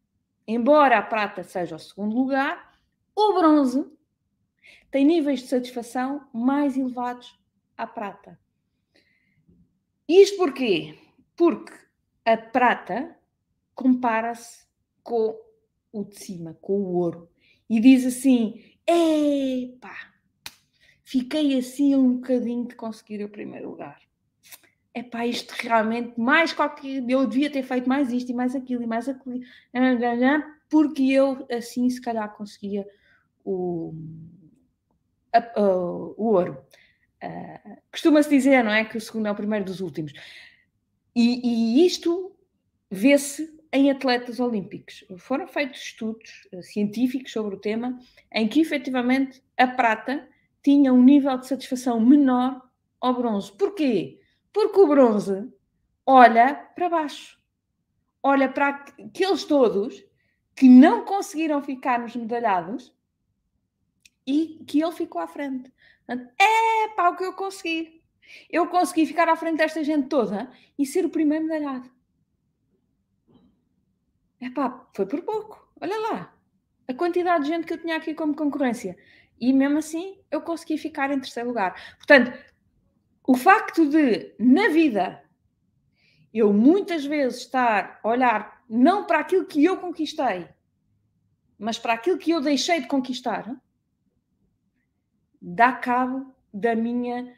Embora 0.47 0.97
a 0.97 1.01
prata 1.01 1.43
seja 1.43 1.75
o 1.75 1.79
segundo 1.79 2.15
lugar, 2.15 2.79
o 3.15 3.33
bronze 3.33 3.85
tem 4.91 5.05
níveis 5.05 5.41
de 5.41 5.47
satisfação 5.47 6.27
mais 6.33 6.75
elevados 6.77 7.37
à 7.77 7.85
prata. 7.85 8.39
Isto 10.07 10.37
porquê? 10.37 10.97
Porque 11.35 11.73
a 12.25 12.35
prata 12.35 13.15
compara-se 13.79 14.65
com 15.01 15.39
o 15.89 16.03
de 16.03 16.19
cima, 16.19 16.57
com 16.59 16.73
o 16.81 16.95
ouro, 16.95 17.29
e 17.69 17.79
diz 17.79 18.05
assim: 18.05 18.61
epá, 18.85 20.13
fiquei 21.01 21.57
assim 21.57 21.95
um 21.95 22.15
bocadinho 22.15 22.67
de 22.67 22.75
conseguir 22.75 23.23
o 23.23 23.29
primeiro 23.29 23.69
lugar. 23.69 24.01
Epá, 24.93 25.25
isto 25.25 25.51
realmente, 25.51 26.19
mais 26.19 26.51
qualquer. 26.51 27.09
Eu 27.09 27.25
devia 27.25 27.49
ter 27.49 27.63
feito 27.63 27.87
mais 27.87 28.11
isto 28.11 28.29
e 28.29 28.33
mais 28.33 28.53
aquilo 28.53 28.83
e 28.83 28.87
mais 28.87 29.07
aquilo, 29.07 29.39
porque 30.69 31.03
eu 31.03 31.47
assim 31.49 31.89
se 31.89 32.01
calhar 32.01 32.35
conseguia 32.35 32.85
o, 33.45 33.93
a, 35.31 35.37
a, 35.37 35.63
o 35.63 36.25
ouro. 36.25 36.61
Uh, 37.23 37.77
Costuma-se 37.89 38.29
dizer, 38.29 38.61
não 38.61 38.71
é? 38.71 38.83
Que 38.83 38.97
o 38.97 39.01
segundo 39.01 39.27
é 39.27 39.31
o 39.31 39.35
primeiro 39.35 39.63
dos 39.63 39.79
últimos. 39.79 40.11
E, 41.15 41.79
e 41.81 41.85
isto 41.85 42.35
vê-se 42.91 43.58
em 43.71 43.91
atletas 43.91 44.39
olímpicos. 44.39 45.03
Foram 45.17 45.47
feitos 45.47 45.81
estudos 45.81 46.47
uh, 46.53 46.63
científicos 46.63 47.31
sobre 47.31 47.55
o 47.55 47.59
tema 47.59 47.99
em 48.31 48.47
que 48.47 48.61
efetivamente 48.61 49.43
a 49.57 49.67
prata 49.67 50.27
tinha 50.63 50.93
um 50.93 51.03
nível 51.03 51.37
de 51.37 51.47
satisfação 51.47 51.99
menor 51.99 52.61
ao 52.99 53.13
bronze. 53.13 53.51
Porquê? 53.51 54.19
Porque 54.51 54.79
o 54.79 54.87
bronze 54.87 55.47
olha 56.05 56.53
para 56.53 56.89
baixo. 56.89 57.39
Olha 58.21 58.49
para 58.49 58.69
aqueles 58.69 59.43
todos 59.45 60.03
que 60.55 60.67
não 60.67 61.05
conseguiram 61.05 61.61
ficar 61.61 61.99
nos 61.99 62.15
medalhados 62.15 62.93
e 64.27 64.63
que 64.67 64.83
ele 64.83 64.91
ficou 64.91 65.21
à 65.21 65.27
frente. 65.27 65.71
É 66.07 66.87
pá, 66.95 67.09
o 67.09 67.15
que 67.15 67.23
eu 67.23 67.33
consegui. 67.33 68.03
Eu 68.49 68.67
consegui 68.67 69.05
ficar 69.05 69.29
à 69.29 69.35
frente 69.35 69.57
desta 69.57 69.83
gente 69.83 70.09
toda 70.09 70.51
e 70.77 70.85
ser 70.85 71.05
o 71.05 71.09
primeiro 71.09 71.45
medalhado. 71.45 71.89
É 74.41 74.49
pá, 74.49 74.87
foi 74.93 75.05
por 75.05 75.21
pouco. 75.21 75.67
Olha 75.81 75.97
lá. 75.99 76.33
A 76.87 76.93
quantidade 76.93 77.43
de 77.43 77.49
gente 77.49 77.67
que 77.67 77.73
eu 77.73 77.81
tinha 77.81 77.95
aqui 77.95 78.13
como 78.13 78.35
concorrência. 78.35 78.97
E 79.39 79.53
mesmo 79.53 79.77
assim 79.77 80.17
eu 80.31 80.41
consegui 80.41 80.77
ficar 80.77 81.11
em 81.11 81.19
terceiro 81.19 81.49
lugar. 81.49 81.75
Portanto, 81.97 82.37
o 83.25 83.35
facto 83.35 83.87
de, 83.87 84.33
na 84.39 84.69
vida, 84.69 85.23
eu 86.33 86.51
muitas 86.51 87.05
vezes 87.05 87.41
estar 87.41 87.99
a 88.03 88.07
olhar 88.07 88.63
não 88.69 89.05
para 89.05 89.19
aquilo 89.19 89.45
que 89.45 89.63
eu 89.63 89.77
conquistei, 89.77 90.47
mas 91.57 91.77
para 91.77 91.93
aquilo 91.93 92.17
que 92.17 92.31
eu 92.31 92.41
deixei 92.41 92.81
de 92.81 92.87
conquistar, 92.87 93.55
dá 95.41 95.73
cabo 95.73 96.33
da 96.53 96.75
minha 96.75 97.33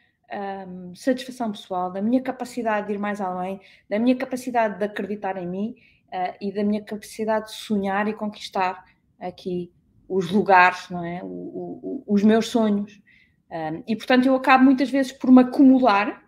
um, 0.67 0.95
satisfação 0.95 1.51
pessoal, 1.51 1.91
da 1.91 2.01
minha 2.01 2.21
capacidade 2.21 2.87
de 2.87 2.93
ir 2.93 2.97
mais 2.97 3.19
além, 3.19 3.59
da 3.89 3.99
minha 3.99 4.15
capacidade 4.15 4.77
de 4.77 4.85
acreditar 4.85 5.37
em 5.37 5.47
mim 5.47 5.75
uh, 6.13 6.35
e 6.39 6.51
da 6.51 6.63
minha 6.63 6.83
capacidade 6.83 7.47
de 7.47 7.53
sonhar 7.53 8.07
e 8.07 8.13
conquistar 8.13 8.83
aqui 9.19 9.71
os 10.07 10.29
lugares, 10.31 10.89
não 10.89 11.03
é? 11.03 11.21
O, 11.23 11.27
o, 11.27 12.03
os 12.07 12.23
meus 12.23 12.47
sonhos. 12.47 13.01
Um, 13.49 13.83
e 13.87 13.95
portanto 13.95 14.25
eu 14.25 14.35
acabo 14.35 14.63
muitas 14.63 14.89
vezes 14.89 15.11
por 15.11 15.31
me 15.31 15.41
acumular 15.41 16.23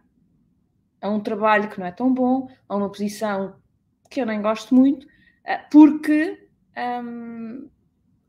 a 1.01 1.09
um 1.09 1.19
trabalho 1.19 1.69
que 1.69 1.79
não 1.79 1.87
é 1.87 1.91
tão 1.91 2.13
bom, 2.13 2.49
a 2.67 2.75
uma 2.75 2.89
posição 2.89 3.55
que 4.09 4.21
eu 4.21 4.25
nem 4.25 4.41
gosto 4.41 4.75
muito, 4.75 5.05
uh, 5.05 5.69
porque 5.71 6.47
um, 6.77 7.69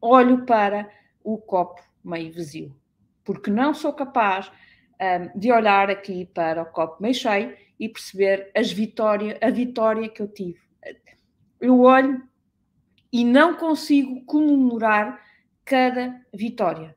olho 0.01 0.45
para 0.45 0.89
o 1.23 1.39
copo 1.39 1.83
meio 2.05 2.33
vazio 2.33 2.85
porque 3.25 3.51
não 3.51 3.75
sou 3.75 3.93
capaz 3.93 4.53
um, 5.01 5.39
de 5.39 5.51
olhar 5.51 5.91
aqui 5.91 6.27
para 6.27 6.63
o 6.63 6.67
copo 6.67 7.03
meio 7.03 7.15
cheio 7.15 7.57
e 7.81 7.89
perceber 7.89 8.53
as 8.55 8.71
vitória, 8.71 9.39
a 9.43 9.51
vitória 9.51 10.09
que 10.09 10.23
eu 10.23 10.29
tive. 10.29 10.61
Eu 11.65 11.81
olho 11.81 12.23
e 13.11 13.25
não 13.25 13.55
consigo 13.55 14.23
comemorar 14.27 15.19
cada 15.65 16.21
vitória. 16.31 16.95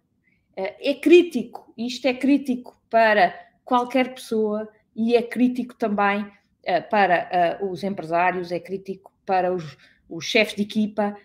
É 0.55 0.93
crítico, 0.93 1.71
isto 1.77 2.05
é 2.05 2.13
crítico 2.13 2.77
para 2.89 3.33
qualquer 3.63 4.13
pessoa 4.13 4.67
e 4.93 5.15
é 5.15 5.21
crítico 5.21 5.73
também 5.75 6.23
uh, 6.23 6.89
para 6.89 7.59
uh, 7.61 7.69
os 7.71 7.83
empresários, 7.83 8.51
é 8.51 8.59
crítico 8.59 9.13
para 9.25 9.53
os, 9.53 9.77
os 10.09 10.25
chefes 10.25 10.55
de 10.55 10.63
equipa 10.63 11.15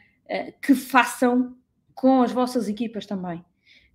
que 0.63 0.75
façam 0.75 1.55
com 1.95 2.23
as 2.23 2.33
vossas 2.33 2.67
equipas 2.67 3.05
também 3.05 3.45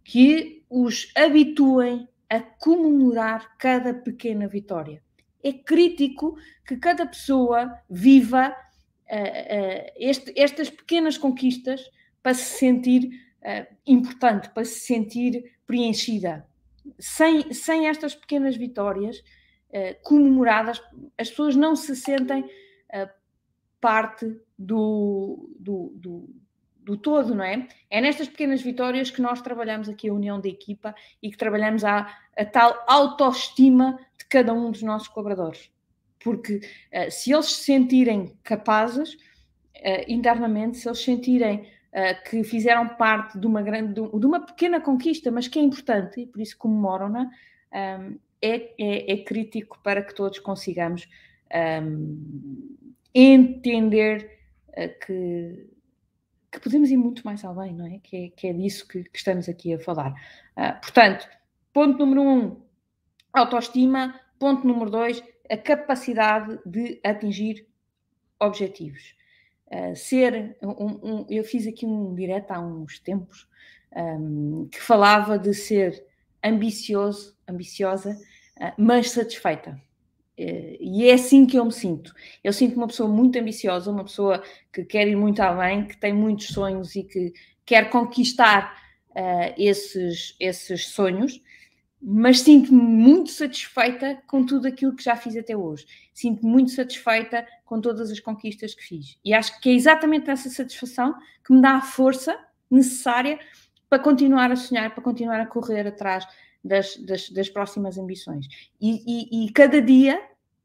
que 0.03 0.63
os 0.69 1.11
habituem 1.15 2.07
a 2.29 2.39
comemorar 2.39 3.57
cada 3.57 3.93
pequena 3.93 4.47
vitória. 4.47 5.01
É 5.43 5.51
crítico 5.51 6.37
que 6.65 6.77
cada 6.77 7.05
pessoa 7.05 7.77
viva 7.89 8.55
uh, 9.09 9.15
uh, 9.15 9.91
este, 9.95 10.33
estas 10.35 10.69
pequenas 10.69 11.17
conquistas 11.17 11.89
para 12.21 12.33
se 12.33 12.57
sentir 12.57 13.09
uh, 13.41 13.75
importante, 13.85 14.49
para 14.49 14.65
se 14.65 14.79
sentir 14.79 15.53
preenchida. 15.65 16.47
Sem, 16.99 17.51
sem 17.53 17.87
estas 17.87 18.15
pequenas 18.15 18.55
vitórias 18.55 19.21
comemoradas, 20.01 20.81
as 21.17 21.29
pessoas 21.29 21.53
não 21.53 21.75
se 21.75 21.93
sentem 21.93 22.49
parte 23.81 24.25
do, 24.57 25.53
do, 25.59 25.91
do 25.93 26.29
do 26.87 26.95
todo, 26.95 27.35
não 27.35 27.43
é? 27.43 27.67
É 27.89 27.99
nestas 27.99 28.29
pequenas 28.29 28.61
vitórias 28.61 29.11
que 29.11 29.21
nós 29.21 29.41
trabalhamos 29.41 29.89
aqui 29.89 30.07
a 30.07 30.13
união 30.13 30.39
da 30.39 30.47
equipa 30.47 30.95
e 31.21 31.29
que 31.29 31.35
trabalhamos 31.35 31.83
a, 31.83 32.07
a 32.35 32.45
tal 32.45 32.81
autoestima 32.87 33.99
de 34.17 34.25
cada 34.25 34.53
um 34.53 34.71
dos 34.71 34.81
nossos 34.81 35.09
colaboradores. 35.09 35.69
Porque 36.19 36.57
uh, 36.57 37.11
se 37.11 37.31
eles 37.31 37.45
se 37.47 37.63
sentirem 37.63 38.37
capazes 38.43 39.13
uh, 39.13 40.03
internamente, 40.07 40.77
se 40.77 40.87
eles 40.87 41.01
sentirem 41.01 41.59
uh, 41.61 42.29
que 42.29 42.43
fizeram 42.43 42.87
parte 42.89 43.39
de 43.39 43.45
uma 43.45 43.61
grande, 43.61 43.93
de 43.93 44.25
uma 44.25 44.45
pequena 44.45 44.81
conquista, 44.81 45.31
mas 45.31 45.47
que 45.47 45.59
é 45.59 45.61
importante 45.61 46.21
e 46.21 46.25
por 46.25 46.41
isso 46.41 46.57
comemoram-na, 46.57 47.29
um, 47.73 48.17
é, 48.41 48.73
é, 48.77 49.13
é, 49.13 49.17
crítico 49.23 49.79
para 49.83 50.01
que 50.01 50.13
todos 50.13 50.37
consigamos 50.39 51.09
um, 51.83 52.75
entender 53.13 54.37
que 55.05 55.67
que 56.49 56.61
podemos 56.61 56.89
ir 56.89 56.97
muito 56.97 57.23
mais 57.25 57.43
além, 57.43 57.73
não 57.73 57.85
é? 57.85 57.99
Que 57.99 58.15
é, 58.15 58.29
que 58.29 58.47
é 58.47 58.53
disso 58.53 58.87
que, 58.87 59.03
que 59.03 59.17
estamos 59.17 59.49
aqui 59.49 59.73
a 59.73 59.79
falar. 59.79 60.13
Portanto, 60.81 61.27
ponto 61.73 61.97
número 61.97 62.21
um, 62.21 62.61
autoestima. 63.33 64.19
Ponto 64.39 64.67
número 64.67 64.91
dois, 64.91 65.23
a 65.49 65.57
capacidade 65.57 66.59
de 66.65 66.99
atingir 67.03 67.67
objetivos. 68.39 69.15
Uh, 69.67 69.95
ser 69.95 70.57
um, 70.61 70.69
um, 71.03 71.25
eu 71.29 71.43
fiz 71.43 71.67
aqui 71.67 71.85
um 71.85 72.15
direto 72.15 72.51
há 72.51 72.59
uns 72.59 72.99
tempos 72.99 73.47
um, 73.93 74.67
que 74.71 74.81
falava 74.81 75.37
de 75.37 75.53
ser 75.53 76.05
ambicioso, 76.43 77.37
ambiciosa, 77.47 78.17
uh, 78.59 78.71
mas 78.77 79.11
satisfeita. 79.11 79.81
Eh, 80.37 80.77
e 80.79 81.09
é 81.09 81.13
assim 81.13 81.45
que 81.45 81.57
eu 81.57 81.65
me 81.65 81.71
sinto. 81.71 82.13
Eu 82.43 82.53
sinto 82.53 82.77
uma 82.77 82.87
pessoa 82.87 83.09
muito 83.09 83.39
ambiciosa, 83.39 83.91
uma 83.91 84.03
pessoa 84.03 84.43
que 84.71 84.85
quer 84.85 85.07
ir 85.07 85.15
muito 85.15 85.41
além, 85.41 85.85
que 85.87 85.97
tem 85.97 86.13
muitos 86.13 86.47
sonhos 86.49 86.95
e 86.95 87.03
que 87.03 87.33
quer 87.65 87.89
conquistar 87.89 88.77
uh, 89.11 89.53
esses, 89.57 90.35
esses 90.39 90.87
sonhos, 90.89 91.41
mas 92.01 92.41
sinto-me 92.41 92.81
muito 92.81 93.31
satisfeita 93.31 94.21
com 94.27 94.45
tudo 94.45 94.67
aquilo 94.67 94.95
que 94.95 95.03
já 95.03 95.15
fiz 95.15 95.35
até 95.35 95.57
hoje. 95.57 95.85
Sinto-me 96.13 96.51
muito 96.51 96.71
satisfeita 96.71 97.45
com 97.65 97.81
todas 97.81 98.11
as 98.11 98.19
conquistas 98.19 98.75
que 98.75 98.83
fiz. 98.83 99.17
E 99.25 99.33
acho 99.33 99.59
que 99.59 99.69
é 99.69 99.73
exatamente 99.73 100.29
essa 100.29 100.49
satisfação 100.49 101.15
que 101.43 101.53
me 101.53 101.61
dá 101.61 101.71
a 101.71 101.81
força 101.81 102.37
necessária 102.69 103.39
para 103.89 103.99
continuar 103.99 104.51
a 104.51 104.55
sonhar, 104.55 104.93
para 104.93 105.03
continuar 105.03 105.39
a 105.39 105.45
correr 105.45 105.87
atrás 105.87 106.27
das, 106.63 106.97
das, 106.97 107.29
das 107.29 107.49
próximas 107.49 107.97
ambições. 107.97 108.47
E, 108.79 109.01
e, 109.07 109.45
e 109.45 109.51
cada 109.51 109.81
dia, 109.81 110.21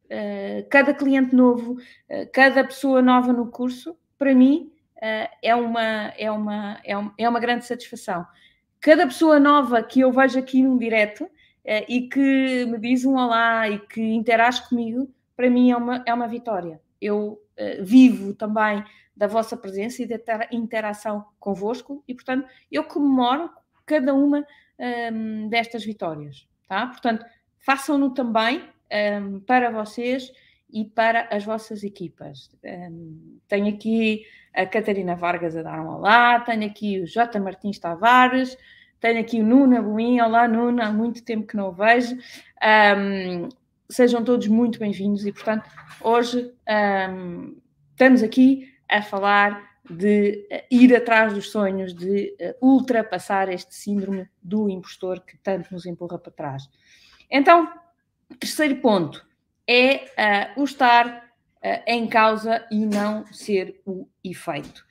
uh, 0.07 0.69
cada 0.69 0.93
cliente 0.93 1.35
novo, 1.35 1.75
uh, 1.75 2.29
cada 2.33 2.65
pessoa 2.65 3.01
nova 3.01 3.33
no 3.33 3.47
curso, 3.51 3.97
para 4.19 4.35
mim, 4.35 4.73
uh, 4.97 5.29
é, 5.41 5.55
uma, 5.55 6.13
é, 6.17 6.31
uma, 6.31 6.81
é, 6.85 6.99
um, 6.99 7.11
é 7.17 7.29
uma 7.29 7.41
grande 7.41 7.65
satisfação. 7.65 8.27
Cada 8.83 9.07
pessoa 9.07 9.39
nova 9.39 9.81
que 9.81 10.01
eu 10.01 10.11
vejo 10.11 10.39
aqui 10.39 10.61
num 10.61 10.77
direto 10.77 11.31
e 11.89 12.09
que 12.09 12.67
me 12.67 12.79
diz 12.79 13.05
um 13.05 13.15
olá 13.15 13.69
e 13.69 13.79
que 13.79 14.03
interage 14.03 14.69
comigo, 14.69 15.09
para 15.37 15.49
mim 15.49 15.71
é 15.71 15.77
uma, 15.77 16.03
é 16.05 16.13
uma 16.13 16.27
vitória. 16.27 16.81
Eu 17.01 17.41
vivo 17.81 18.35
também 18.35 18.85
da 19.17 19.29
vossa 19.29 19.57
presença 19.57 20.03
e 20.03 20.07
da 20.07 20.19
interação 20.51 21.25
convosco 21.39 22.03
e, 22.09 22.15
portanto, 22.15 22.45
eu 22.73 22.83
comemoro 22.83 23.49
cada 23.87 24.13
uma 24.15 24.45
um, 25.13 25.49
destas 25.49 25.85
vitórias, 25.85 26.49
tá? 26.67 26.89
Portanto, 26.89 27.25
façam-no 27.59 28.13
também 28.13 28.69
um, 29.23 29.39
para 29.39 29.71
vocês 29.71 30.33
e 30.69 30.85
para 30.85 31.29
as 31.31 31.45
vossas 31.45 31.85
equipas. 31.85 32.51
Um, 32.65 33.39
tenho 33.47 33.69
aqui 33.69 34.25
a 34.55 34.67
Catarina 34.67 35.15
Vargas 35.15 35.57
a 35.57 35.63
dar 35.63 35.81
um 35.81 35.97
olá, 35.97 36.41
tenho 36.41 36.67
aqui 36.67 37.01
o 37.01 37.07
J. 37.07 37.39
Martins 37.41 37.79
Tavares, 37.79 38.57
Tenho 39.03 39.21
aqui 39.21 39.41
o 39.41 39.45
Nuna 39.45 39.83
Buim. 39.83 40.21
Olá, 40.21 40.47
Nuna, 40.47 40.87
há 40.87 40.93
muito 40.93 41.25
tempo 41.25 41.45
que 41.45 41.57
não 41.57 41.71
o 41.71 41.73
vejo. 41.73 42.17
Um, 42.97 43.49
sejam 43.91 44.23
todos 44.23 44.47
muito 44.47 44.79
bem-vindos 44.79 45.27
e, 45.27 45.33
portanto, 45.33 45.69
hoje 46.01 46.55
um, 47.11 47.61
estamos 47.91 48.23
aqui 48.23 48.73
a 48.89 49.03
falar 49.03 49.61
de 49.91 50.47
uh, 50.53 50.63
ir 50.71 50.95
atrás 50.95 51.35
dos 51.35 51.51
sonhos, 51.51 51.93
de 51.93 52.37
uh, 52.41 52.65
ultrapassar 52.65 53.49
este 53.49 53.75
síndrome 53.75 54.31
do 54.41 54.71
impostor 54.71 55.21
que 55.21 55.37
tanto 55.37 55.75
nos 55.75 55.85
empurra 55.85 56.17
para 56.17 56.31
trás. 56.31 56.71
Então, 57.29 57.69
terceiro 58.39 58.77
ponto 58.77 59.27
é 59.67 60.53
uh, 60.57 60.61
o 60.61 60.65
estar 60.65 61.32
em 61.87 62.09
causa 62.09 62.67
e 62.71 62.85
não 62.85 63.25
ser 63.33 63.81
o 63.87 64.09
efeito. 64.25 64.85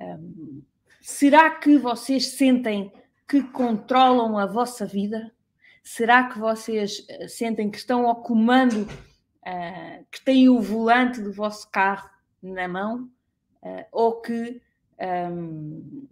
Um, 0.00 0.62
será 1.00 1.50
que 1.50 1.78
vocês 1.78 2.32
sentem 2.32 2.92
que 3.28 3.42
controlam 3.42 4.38
a 4.38 4.46
vossa 4.46 4.84
vida? 4.84 5.32
Será 5.82 6.28
que 6.28 6.38
vocês 6.38 7.06
sentem 7.28 7.70
que 7.70 7.78
estão 7.78 8.06
ao 8.06 8.22
comando, 8.22 8.88
que 10.10 10.24
têm 10.24 10.48
o 10.48 10.60
volante 10.60 11.20
do 11.20 11.32
vosso 11.32 11.70
carro 11.70 12.10
na 12.42 12.66
mão? 12.66 13.08
uh, 13.66 13.84
ou 13.92 14.20
que 14.20 14.60
um, 15.00 16.08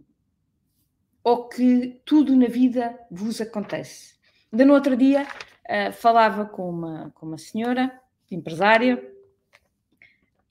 ou 1.23 1.49
que 1.49 2.03
tudo 2.05 2.37
na 2.37 2.47
vida 2.47 2.99
vos 3.11 3.41
acontece. 3.41 4.15
Ainda 4.53 4.65
no 4.65 4.75
outro 4.75 4.97
dia 4.97 5.23
uh, 5.23 5.93
falava 5.93 6.45
com 6.45 6.69
uma, 6.69 7.11
com 7.15 7.27
uma 7.27 7.39
senhora 7.39 7.99
empresária 8.31 9.03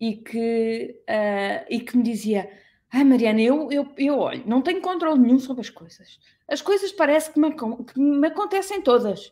e 0.04 0.18
que, 0.18 1.02
uh, 1.10 1.66
e 1.70 1.80
que 1.80 1.96
me 1.96 2.04
dizia: 2.04 2.52
Ai, 2.92 3.06
Mariana, 3.06 3.42
eu, 3.42 3.72
eu, 3.72 3.90
eu 3.98 4.20
olho, 4.20 4.44
não 4.46 4.62
tenho 4.62 4.82
controle 4.82 5.18
nenhum 5.18 5.40
sobre 5.40 5.62
as 5.62 5.70
coisas. 5.70 6.20
As 6.46 6.62
coisas 6.62 6.92
parece 6.92 7.32
que 7.32 7.40
me, 7.40 7.56
que 7.56 8.00
me 8.00 8.28
acontecem 8.28 8.82
todas. 8.82 9.28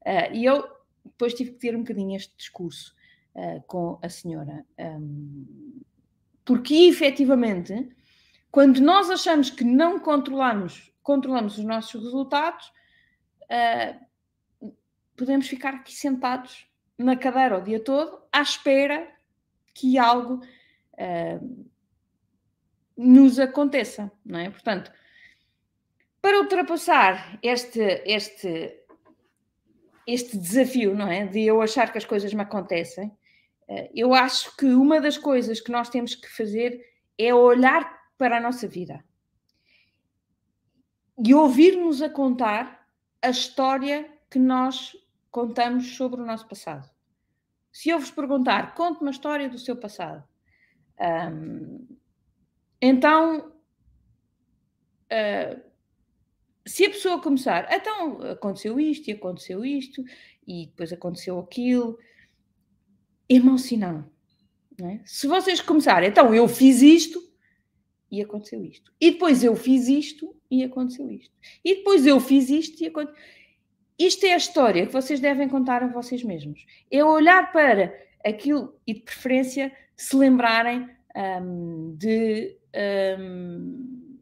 Uh, 0.00 0.32
e 0.32 0.46
eu 0.46 0.66
depois 1.04 1.34
tive 1.34 1.50
que 1.50 1.58
ter 1.58 1.76
um 1.76 1.80
bocadinho 1.80 2.16
este 2.16 2.34
discurso 2.34 2.94
uh, 3.34 3.62
com 3.66 3.98
a 4.00 4.08
senhora. 4.08 4.64
Um, 4.78 5.82
porque 6.46 6.74
efetivamente, 6.88 7.90
quando 8.50 8.80
nós 8.80 9.10
achamos 9.10 9.50
que 9.50 9.64
não 9.64 9.98
controlamos, 9.98 10.90
controlamos 11.02 11.58
os 11.58 11.64
nossos 11.64 12.02
resultados, 12.02 12.72
podemos 15.16 15.46
ficar 15.48 15.74
aqui 15.74 15.92
sentados 15.92 16.66
na 16.96 17.16
cadeira 17.16 17.58
o 17.58 17.62
dia 17.62 17.80
todo 17.80 18.22
à 18.32 18.40
espera 18.42 19.15
que 19.76 19.98
algo 19.98 20.42
uh, 20.94 21.66
nos 22.96 23.38
aconteça, 23.38 24.10
não 24.24 24.38
é? 24.38 24.48
Portanto, 24.48 24.90
para 26.22 26.40
ultrapassar 26.40 27.38
este, 27.42 28.02
este, 28.06 28.74
este 30.06 30.38
desafio, 30.38 30.94
não 30.94 31.08
é? 31.08 31.26
De 31.26 31.42
eu 31.42 31.60
achar 31.60 31.92
que 31.92 31.98
as 31.98 32.06
coisas 32.06 32.32
me 32.32 32.40
acontecem, 32.40 33.14
eh, 33.68 33.90
eu 33.94 34.14
acho 34.14 34.56
que 34.56 34.64
uma 34.66 34.98
das 35.00 35.18
coisas 35.18 35.60
que 35.60 35.70
nós 35.70 35.90
temos 35.90 36.14
que 36.14 36.28
fazer 36.28 36.80
é 37.18 37.34
olhar 37.34 37.84
para 38.16 38.38
a 38.38 38.40
nossa 38.40 38.66
vida 38.66 39.04
e 41.22 41.34
ouvir-nos 41.34 42.00
a 42.00 42.08
contar 42.08 42.88
a 43.20 43.28
história 43.28 44.10
que 44.30 44.38
nós 44.38 44.96
contamos 45.30 45.96
sobre 45.96 46.20
o 46.22 46.26
nosso 46.26 46.48
passado. 46.48 46.95
Se 47.76 47.90
eu 47.90 47.98
vos 47.98 48.10
perguntar, 48.10 48.74
conte 48.74 49.02
uma 49.02 49.10
história 49.10 49.50
do 49.50 49.58
seu 49.58 49.76
passado, 49.76 50.24
um, 51.30 51.86
então, 52.80 53.52
uh, 55.12 55.60
se 56.66 56.86
a 56.86 56.90
pessoa 56.90 57.20
começar, 57.20 57.70
então 57.70 58.22
aconteceu 58.30 58.80
isto 58.80 59.10
e 59.10 59.12
aconteceu 59.12 59.62
isto, 59.62 60.02
e 60.48 60.68
depois 60.68 60.90
aconteceu 60.90 61.38
aquilo, 61.38 61.98
emocional. 63.28 64.10
É? 64.82 65.00
Se 65.04 65.26
vocês 65.26 65.60
começarem, 65.60 66.08
então 66.08 66.34
eu 66.34 66.48
fiz 66.48 66.80
isto 66.80 67.22
e 68.10 68.22
aconteceu 68.22 68.64
isto. 68.64 68.90
E 68.98 69.10
depois 69.10 69.44
eu 69.44 69.54
fiz 69.54 69.86
isto 69.86 70.34
e 70.50 70.64
aconteceu 70.64 71.10
isto. 71.10 71.34
E 71.62 71.74
depois 71.74 72.06
eu 72.06 72.20
fiz 72.20 72.48
isto 72.48 72.82
e 72.82 72.86
aconteceu. 72.86 73.22
Isto 73.98 74.26
é 74.26 74.34
a 74.34 74.36
história 74.36 74.86
que 74.86 74.92
vocês 74.92 75.20
devem 75.20 75.48
contar 75.48 75.82
a 75.82 75.86
vocês 75.86 76.22
mesmos. 76.22 76.66
É 76.90 77.02
olhar 77.02 77.50
para 77.52 77.94
aquilo 78.24 78.74
e, 78.86 78.94
de 78.94 79.00
preferência, 79.00 79.72
se 79.96 80.14
lembrarem 80.16 80.88
um, 81.16 81.94
de, 81.96 82.58
um, 83.18 84.18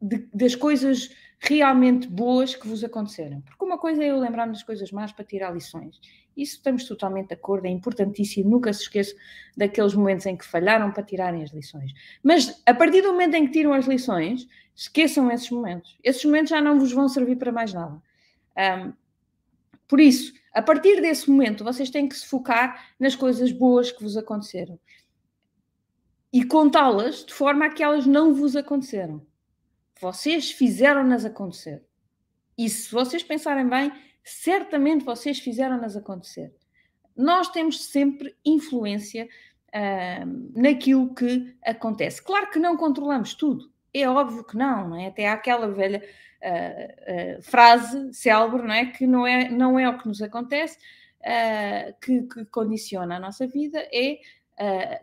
de, 0.00 0.28
das 0.34 0.54
coisas 0.54 1.10
realmente 1.40 2.06
boas 2.06 2.54
que 2.54 2.68
vos 2.68 2.84
aconteceram. 2.84 3.40
Porque 3.40 3.64
uma 3.64 3.78
coisa 3.78 4.04
é 4.04 4.10
eu 4.10 4.18
lembrar-me 4.18 4.52
das 4.52 4.62
coisas 4.62 4.92
más 4.92 5.10
para 5.10 5.24
tirar 5.24 5.52
lições. 5.52 5.98
Isso 6.36 6.56
estamos 6.56 6.84
totalmente 6.84 7.28
de 7.28 7.34
acordo, 7.34 7.66
é 7.66 7.70
importantíssimo, 7.70 8.48
nunca 8.48 8.72
se 8.72 8.82
esqueça 8.82 9.14
daqueles 9.56 9.94
momentos 9.94 10.24
em 10.26 10.36
que 10.36 10.44
falharam 10.44 10.92
para 10.92 11.02
tirarem 11.02 11.42
as 11.42 11.50
lições. 11.50 11.92
Mas 12.22 12.62
a 12.64 12.72
partir 12.72 13.02
do 13.02 13.08
momento 13.08 13.34
em 13.34 13.46
que 13.46 13.52
tiram 13.52 13.72
as 13.72 13.86
lições, 13.86 14.46
esqueçam 14.74 15.30
esses 15.30 15.50
momentos. 15.50 15.98
Esses 16.02 16.24
momentos 16.24 16.50
já 16.50 16.60
não 16.60 16.78
vos 16.78 16.92
vão 16.92 17.08
servir 17.08 17.36
para 17.36 17.50
mais 17.50 17.72
nada. 17.72 18.00
Um, 18.56 18.92
por 19.88 20.00
isso, 20.00 20.32
a 20.52 20.62
partir 20.62 21.00
desse 21.00 21.30
momento, 21.30 21.64
vocês 21.64 21.90
têm 21.90 22.08
que 22.08 22.16
se 22.16 22.26
focar 22.26 22.94
nas 22.98 23.14
coisas 23.14 23.52
boas 23.52 23.90
que 23.90 24.02
vos 24.02 24.16
aconteceram 24.16 24.78
e 26.32 26.44
contá-las 26.44 27.24
de 27.24 27.34
forma 27.34 27.66
a 27.66 27.70
que 27.70 27.82
elas 27.82 28.06
não 28.06 28.32
vos 28.32 28.56
aconteceram. 28.56 29.24
Vocês 30.00 30.50
fizeram-nas 30.50 31.24
acontecer. 31.24 31.84
E 32.56 32.68
se 32.68 32.90
vocês 32.90 33.22
pensarem 33.22 33.68
bem, 33.68 33.92
certamente 34.24 35.04
vocês 35.04 35.38
fizeram-nas 35.38 35.96
acontecer. 35.96 36.54
Nós 37.14 37.48
temos 37.50 37.84
sempre 37.84 38.34
influência 38.44 39.28
uh, 39.68 40.60
naquilo 40.60 41.14
que 41.14 41.54
acontece. 41.64 42.22
Claro 42.22 42.50
que 42.50 42.58
não 42.58 42.76
controlamos 42.76 43.34
tudo, 43.34 43.70
é 43.92 44.08
óbvio 44.08 44.44
que 44.44 44.56
não, 44.56 44.88
não 44.88 44.96
é? 44.96 45.08
Até 45.08 45.28
aquela 45.28 45.68
velha 45.68 46.02
uh, 46.42 47.42
frase 47.42 48.12
célebre, 48.12 48.62
não 48.62 48.74
é? 48.74 48.86
Que 48.86 49.06
não 49.06 49.26
é, 49.26 49.48
não 49.48 49.78
é 49.78 49.88
o 49.88 49.98
que 49.98 50.08
nos 50.08 50.20
acontece 50.20 50.78
que, 52.00 52.22
que, 52.22 52.44
condiciona 52.46 53.14
a 53.14 53.20
nossa 53.20 53.46
vida, 53.46 53.78
é 53.92 54.18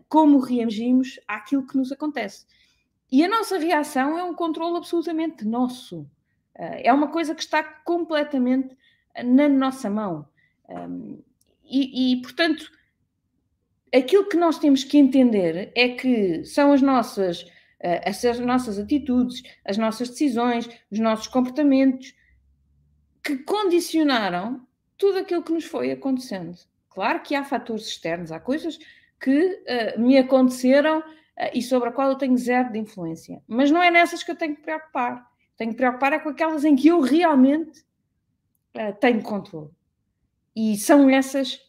como 0.10 0.40
reagimos 0.40 1.18
àquilo 1.26 1.66
que 1.66 1.78
nos 1.78 1.94
acontece. 1.94 2.46
E 3.10 3.24
a 3.24 3.28
nossa 3.30 3.58
reação 3.58 4.18
é 4.18 4.24
um 4.24 4.34
controle 4.34 4.76
absolutamente 4.76 5.46
nosso. 5.46 6.06
é 6.54 6.92
uma 6.92 7.08
coisa 7.08 7.34
que 7.34 7.42
está 7.42 7.64
completamente 7.64 8.76
na 9.24 9.48
nossa 9.48 9.90
mão. 9.90 10.28
Um, 10.68 11.22
e, 11.64 12.14
e, 12.14 12.22
portanto, 12.22 12.70
aquilo 13.94 14.28
que 14.28 14.38
nós 14.38 14.58
temos 14.58 14.84
que 14.84 14.98
entender 14.98 15.72
é 15.76 15.90
que 15.90 16.44
são 16.44 16.72
as 16.72 16.82
nossas, 16.82 17.46
as 17.82 18.40
nossas 18.40 18.78
atitudes, 18.78 19.42
as 19.64 19.78
nossas 19.78 20.10
decisões, 20.10 20.70
os 20.92 21.00
nossos 21.00 21.28
comportamentos 21.28 22.14
que 23.24 23.38
condicionaram 23.38 24.66
tudo 24.98 25.20
aquilo 25.20 25.44
que 25.44 25.54
nos 25.54 25.66
foi 25.66 25.92
acontecendo. 25.92 26.58
Claro 26.90 27.22
que 27.22 27.36
há 27.36 27.44
fatores 27.44 27.88
externos, 27.88 28.32
há 28.32 28.40
coisas 28.40 28.78
que 29.20 29.64
uh, 29.98 30.00
me 30.00 30.18
aconteceram 30.18 31.00
uh, 31.00 31.04
e 31.54 31.62
sobre 31.62 31.90
a 31.90 31.92
qual 31.92 32.10
eu 32.10 32.16
tenho 32.16 32.38
zero 32.38 32.72
de 32.72 32.80
influência. 32.80 33.42
Mas 33.48 33.72
não 33.72 33.82
é 33.82 33.92
nessas 33.92 34.24
que 34.24 34.32
eu 34.32 34.36
tenho 34.36 34.56
que 34.56 34.62
preocupar. 34.62 35.30
Tenho 35.56 35.72
que 35.72 35.78
preocupar 35.78 36.14
é 36.14 36.20
com 36.20 36.30
aquelas 36.30 36.64
em 36.64 36.76
que 36.76 36.88
eu 36.88 37.02
realmente 37.02 37.82
uh, 38.76 38.94
tenho 39.00 39.22
controle. 39.22 39.72
E 40.56 40.78
são 40.78 41.10
essas, 41.10 41.60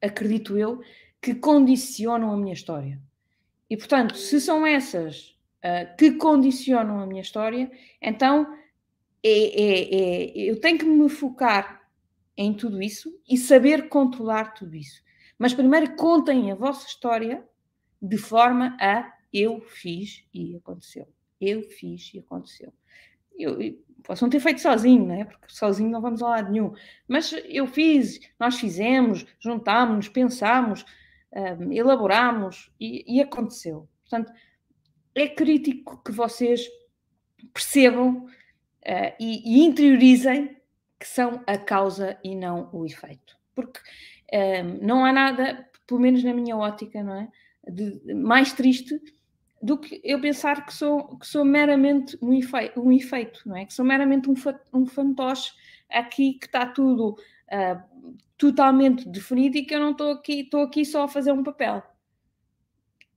acredito 0.00 0.56
eu, 0.56 0.80
que 1.20 1.34
condicionam 1.34 2.32
a 2.32 2.36
minha 2.36 2.52
história. 2.54 3.00
E 3.68 3.76
portanto, 3.76 4.16
se 4.16 4.40
são 4.40 4.66
essas 4.66 5.36
uh, 5.64 5.96
que 5.96 6.12
condicionam 6.12 7.00
a 7.00 7.06
minha 7.06 7.22
história, 7.22 7.70
então 8.00 8.46
é, 9.22 9.30
é, 9.30 9.94
é, 9.94 10.50
eu 10.50 10.60
tenho 10.60 10.78
que 10.78 10.84
me 10.84 11.08
focar 11.08 11.82
em 12.36 12.52
tudo 12.52 12.82
isso 12.82 13.12
e 13.28 13.36
saber 13.36 13.88
controlar 13.88 14.54
tudo 14.54 14.74
isso. 14.74 15.02
Mas 15.38 15.54
primeiro 15.54 15.94
contem 15.96 16.50
a 16.50 16.54
vossa 16.54 16.86
história 16.86 17.44
de 18.00 18.18
forma 18.18 18.76
a 18.80 19.12
eu 19.32 19.60
fiz 19.60 20.24
e 20.34 20.56
aconteceu. 20.56 21.08
Eu 21.40 21.62
fiz 21.62 22.12
e 22.14 22.18
aconteceu. 22.18 22.72
Eu, 23.38 23.58
posso 24.02 24.24
não 24.24 24.30
ter 24.30 24.40
feito 24.40 24.60
sozinho, 24.60 25.06
né? 25.06 25.24
porque 25.24 25.46
sozinho 25.48 25.90
não 25.90 26.00
vamos 26.00 26.22
a 26.22 26.28
lado 26.28 26.50
nenhum. 26.50 26.74
Mas 27.08 27.32
eu 27.46 27.66
fiz, 27.66 28.20
nós 28.38 28.58
fizemos, 28.58 29.24
juntámos, 29.38 30.08
pensámos, 30.08 30.84
um, 31.32 31.72
elaborámos 31.72 32.70
e, 32.78 33.16
e, 33.16 33.20
aconteceu. 33.20 33.88
Portanto, 34.02 34.32
é 35.14 35.28
crítico 35.28 36.02
que 36.04 36.12
vocês 36.12 36.68
percebam 37.52 38.26
uh, 38.26 39.14
e, 39.18 39.58
e, 39.60 39.64
interiorizem 39.64 40.56
que 40.98 41.06
são 41.06 41.42
a 41.46 41.58
causa 41.58 42.18
e 42.22 42.34
não 42.34 42.70
o 42.72 42.86
efeito. 42.86 43.36
Porque 43.54 43.80
um, 44.32 44.86
não 44.86 45.04
há 45.04 45.12
nada, 45.12 45.68
pelo 45.86 46.00
menos 46.00 46.22
na 46.22 46.32
minha 46.32 46.56
ótica, 46.56 47.02
não 47.02 47.14
é? 47.14 47.28
De, 47.68 48.00
de 48.00 48.14
mais 48.14 48.52
triste 48.52 49.00
do 49.62 49.78
que 49.78 50.00
eu 50.02 50.20
pensar 50.20 50.66
que 50.66 50.74
sou, 50.74 51.16
que 51.18 51.26
sou 51.26 51.44
meramente 51.44 52.18
um 52.20 52.32
efeito, 52.32 52.80
um 52.80 52.90
efeito, 52.90 53.42
não 53.46 53.56
é? 53.56 53.64
Que 53.64 53.72
sou 53.72 53.84
meramente 53.84 54.28
um, 54.28 54.34
um 54.72 54.86
fantoche 54.86 55.52
aqui 55.88 56.34
que 56.34 56.46
está 56.46 56.66
tudo 56.66 57.10
uh, 57.10 58.16
totalmente 58.36 59.08
definido 59.08 59.56
e 59.56 59.64
que 59.64 59.74
eu 59.74 59.80
não 59.80 59.92
estou 59.92 60.12
aqui, 60.12 60.40
estou 60.40 60.62
aqui 60.62 60.84
só 60.84 61.04
a 61.04 61.08
fazer 61.08 61.30
um 61.30 61.44
papel. 61.44 61.82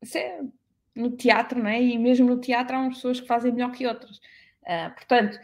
Isso 0.01 0.17
é 0.19 0.41
no 0.95 1.11
teatro, 1.11 1.61
não 1.61 1.69
é? 1.69 1.81
E 1.81 1.97
mesmo 1.97 2.27
no 2.27 2.39
teatro 2.39 2.75
há 2.75 2.79
umas 2.79 2.95
pessoas 2.95 3.19
que 3.19 3.27
fazem 3.27 3.51
melhor 3.51 3.71
que 3.71 3.85
outras. 3.85 4.17
Uh, 4.63 4.93
portanto, 4.95 5.39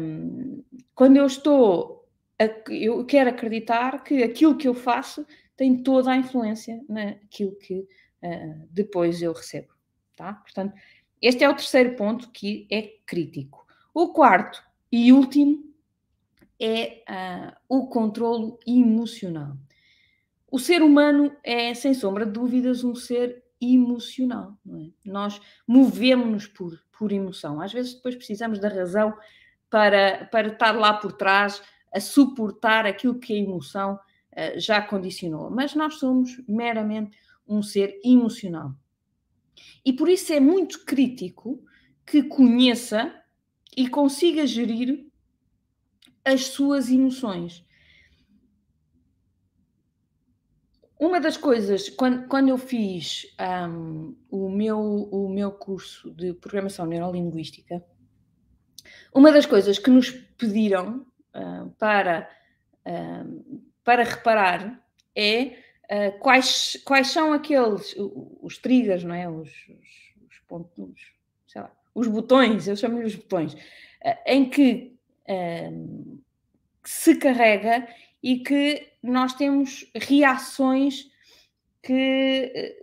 um, 0.00 0.62
quando 0.94 1.16
eu 1.16 1.26
estou, 1.26 2.06
a, 2.38 2.44
eu 2.70 3.04
quero 3.06 3.30
acreditar 3.30 4.04
que 4.04 4.22
aquilo 4.22 4.56
que 4.56 4.68
eu 4.68 4.74
faço 4.74 5.26
tem 5.56 5.82
toda 5.82 6.10
a 6.12 6.16
influência 6.16 6.84
naquilo 6.88 7.56
que 7.56 7.80
uh, 7.80 8.68
depois 8.70 9.22
eu 9.22 9.32
recebo. 9.32 9.68
Tá? 10.16 10.34
Portanto, 10.34 10.74
este 11.20 11.42
é 11.44 11.48
o 11.48 11.54
terceiro 11.54 11.96
ponto 11.96 12.30
que 12.30 12.66
é 12.70 12.96
crítico. 13.06 13.66
O 13.94 14.12
quarto 14.12 14.62
e 14.90 15.12
último 15.12 15.72
é 16.60 17.02
uh, 17.08 17.56
o 17.68 17.86
controlo 17.88 18.58
emocional. 18.66 19.56
O 20.50 20.58
ser 20.58 20.82
humano 20.82 21.34
é, 21.42 21.72
sem 21.72 21.94
sombra 21.94 22.26
de 22.26 22.32
dúvidas, 22.32 22.84
um 22.84 22.94
ser 22.94 23.42
emocional. 23.62 24.58
É? 24.68 24.90
Nós 25.04 25.40
movemos-nos 25.66 26.46
por, 26.46 26.78
por 26.98 27.12
emoção. 27.12 27.60
Às 27.60 27.72
vezes 27.72 27.94
depois 27.94 28.16
precisamos 28.16 28.58
da 28.58 28.68
razão 28.68 29.14
para, 29.70 30.26
para 30.26 30.48
estar 30.48 30.72
lá 30.72 30.94
por 30.94 31.12
trás 31.12 31.62
a 31.94 32.00
suportar 32.00 32.86
aquilo 32.86 33.18
que 33.18 33.32
a 33.32 33.36
emoção 33.36 33.94
uh, 33.94 34.58
já 34.58 34.82
condicionou. 34.82 35.50
Mas 35.50 35.74
nós 35.74 35.94
somos 35.94 36.42
meramente 36.48 37.16
um 37.46 37.62
ser 37.62 38.00
emocional. 38.04 38.74
E 39.84 39.92
por 39.92 40.08
isso 40.08 40.32
é 40.32 40.40
muito 40.40 40.84
crítico 40.84 41.62
que 42.06 42.22
conheça 42.22 43.14
e 43.76 43.88
consiga 43.88 44.46
gerir 44.46 45.06
as 46.24 46.46
suas 46.46 46.90
emoções. 46.90 47.64
Uma 51.02 51.20
das 51.20 51.36
coisas, 51.36 51.88
quando, 51.88 52.28
quando 52.28 52.50
eu 52.50 52.56
fiz 52.56 53.26
um, 53.68 54.14
o, 54.30 54.48
meu, 54.48 54.78
o 54.78 55.28
meu 55.28 55.50
curso 55.50 56.14
de 56.14 56.32
programação 56.32 56.86
neurolinguística, 56.86 57.84
uma 59.12 59.32
das 59.32 59.44
coisas 59.44 59.80
que 59.80 59.90
nos 59.90 60.12
pediram 60.12 61.04
uh, 61.34 61.68
para, 61.76 62.30
uh, 62.86 63.62
para 63.82 64.04
reparar 64.04 64.80
é 65.12 65.42
uh, 65.42 66.18
quais, 66.20 66.80
quais 66.84 67.08
são 67.08 67.32
aqueles, 67.32 67.96
os 68.40 68.58
triggers, 68.58 69.02
não 69.02 69.16
é? 69.16 69.28
Os, 69.28 69.50
os, 69.50 70.28
os 70.30 70.38
pontos, 70.46 71.14
sei 71.48 71.62
lá, 71.62 71.72
os 71.92 72.06
botões, 72.06 72.68
eu 72.68 72.76
chamo-lhe 72.76 73.06
os 73.06 73.16
botões, 73.16 73.56
em 74.24 74.48
que 74.48 74.96
se 76.84 77.16
carrega 77.16 77.88
e 78.22 78.38
que 78.38 78.91
nós 79.02 79.34
temos 79.34 79.90
reações 79.94 81.10
que, 81.82 82.76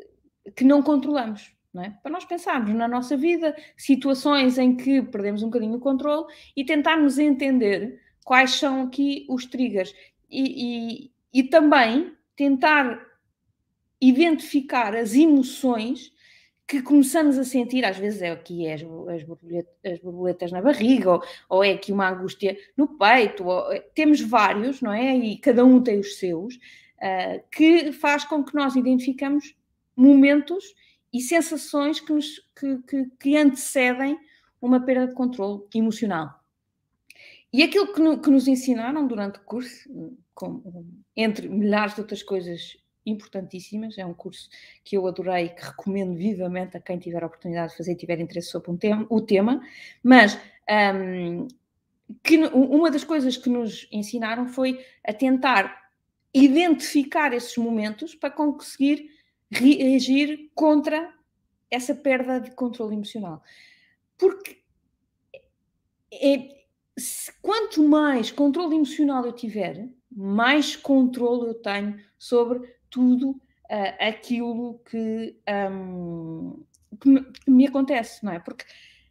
que 0.56 0.64
não 0.64 0.82
controlamos. 0.82 1.54
Não 1.74 1.84
é? 1.84 1.92
Para 2.02 2.12
nós 2.12 2.26
pensarmos 2.26 2.74
na 2.74 2.88
nossa 2.88 3.16
vida, 3.16 3.56
situações 3.78 4.58
em 4.58 4.76
que 4.76 5.02
perdemos 5.04 5.44
um 5.44 5.48
bocadinho 5.48 5.76
o 5.76 5.80
controle 5.80 6.26
e 6.56 6.66
tentarmos 6.66 7.20
entender 7.20 8.02
quais 8.26 8.52
são 8.52 8.84
aqui 8.84 9.26
os 9.30 9.46
triggers 9.46 9.94
e, 10.30 11.04
e, 11.04 11.12
e 11.34 11.44
também 11.44 12.14
tentar 12.36 13.00
identificar 14.02 14.96
as 14.96 15.14
emoções 15.14 16.12
que 16.70 16.84
começamos 16.84 17.40
a 17.40 17.44
sentir, 17.44 17.84
às 17.84 17.98
vezes 17.98 18.22
é 18.22 18.30
aqui 18.30 18.72
as, 18.72 18.82
as, 18.82 19.24
borboletas, 19.24 19.74
as 19.84 20.00
borboletas 20.00 20.52
na 20.52 20.62
barriga, 20.62 21.14
ou, 21.14 21.24
ou, 21.50 21.64
é 21.64 21.72
aqui 21.72 21.92
uma 21.92 22.08
angústia 22.08 22.56
no 22.78 22.88
peito, 22.88 23.44
ou, 23.44 23.74
é, 23.74 23.80
temos 23.80 24.22
vários, 24.22 24.80
não 24.80 24.94
é? 24.94 25.18
E 25.18 25.36
cada 25.40 25.66
um 25.66 25.82
tem 25.82 26.00
os 26.00 26.20
seus, 26.20 26.58
uh, 26.58 27.44
que 27.52 27.92
faz 27.92 28.24
com 28.24 28.44
que 28.44 28.54
nós 28.54 28.76
identificamos 28.76 29.56
momentos 29.96 30.64
e 31.12 31.20
sensações 31.22 32.00
que, 32.00 32.14
nos, 32.14 32.40
que, 32.56 32.78
que, 32.88 33.06
que 33.20 33.36
antecedem 33.36 34.16
uma 34.62 34.80
perda 34.80 35.08
de 35.08 35.16
controle 35.16 35.64
emocional. 35.74 36.40
E 37.52 37.64
aquilo 37.64 37.92
que, 37.92 38.00
no, 38.00 38.22
que, 38.22 38.30
nos 38.30 38.48
ensinaram 38.48 39.08
durante 39.08 39.40
o 39.40 39.44
curso, 39.44 39.90
com, 40.36 40.62
entre 41.16 41.50
milhares 41.50 41.96
de 41.96 42.02
outras 42.02 42.22
coisas 42.22 42.78
importantíssimas. 43.10 43.98
É 43.98 44.06
um 44.06 44.14
curso 44.14 44.50
que 44.84 44.98
eu 44.98 45.08
adorei 45.08 45.46
e 45.46 45.50
que 45.50 45.66
recomendo 45.66 46.16
vivamente 46.16 46.78
a 46.78 46.80
quem 46.80 46.98
tiver 46.98 47.24
a 47.24 47.28
oportunidade 47.28 47.72
de 47.72 47.78
fazer 47.78 47.92
e 47.94 47.96
tiver 47.96 48.20
interesse 48.20 48.50
sobre 48.50 48.72
um 48.72 48.78
tema, 48.78 49.06
o 49.10 49.22
tema. 49.22 49.62
Mas 50.04 50.38
um, 50.96 51.48
que, 52.24 52.38
uma 52.38 52.90
das 52.90 53.04
coisas 53.04 53.38
que 53.38 53.50
nos 53.50 53.88
ensinaram 53.92 54.48
foi 54.48 54.84
a 55.06 55.14
tentar 55.14 55.90
identificar 56.34 57.34
esses 57.34 57.58
momentos 57.58 58.16
para 58.16 58.30
conseguir 58.30 59.10
reagir 59.52 60.52
contra 60.54 61.14
essa 61.72 61.94
perda 61.96 62.40
de 62.40 62.52
controle 62.52 62.96
emocional. 62.96 63.44
Porque 64.18 64.60
é, 66.12 66.64
quanto 67.42 67.84
mais 67.84 68.32
controle 68.32 68.76
emocional 68.76 69.26
eu 69.26 69.32
tiver, 69.32 69.88
mais 70.12 70.76
controle 70.76 71.48
eu 71.50 71.56
tenho 71.56 72.00
sobre 72.18 72.68
tudo 72.90 73.32
uh, 73.32 73.96
aquilo 74.00 74.80
que, 74.90 75.38
um, 75.72 76.64
que, 77.00 77.10
me, 77.10 77.24
que 77.24 77.52
me 77.52 77.68
acontece, 77.68 78.24
não 78.24 78.34
é? 78.34 78.40
Porque 78.40 78.66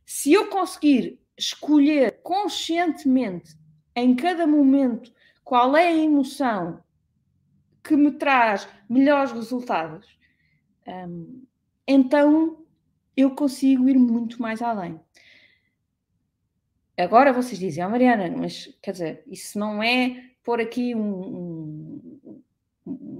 se 0.04 0.32
eu 0.32 0.48
conseguir 0.48 1.20
escolher 1.36 2.20
conscientemente 2.22 3.56
em 3.94 4.14
cada 4.14 4.46
momento 4.46 5.12
qual 5.44 5.76
é 5.76 5.88
a 5.88 5.96
emoção 5.96 6.82
que 7.82 7.96
me 7.96 8.12
traz 8.12 8.68
melhores 8.88 9.32
resultados, 9.32 10.18
um, 10.86 11.44
então 11.86 12.64
eu 13.16 13.34
consigo 13.34 13.88
ir 13.88 13.98
muito 13.98 14.40
mais 14.40 14.62
além. 14.62 15.00
Agora 16.96 17.32
vocês 17.32 17.58
dizem, 17.58 17.82
ah, 17.82 17.88
Mariana, 17.88 18.28
mas 18.36 18.76
quer 18.82 18.92
dizer, 18.92 19.22
isso 19.26 19.58
não 19.58 19.82
é 19.82 20.32
pôr 20.42 20.60
aqui 20.60 20.94
um, 20.94 21.00
um, 21.00 21.67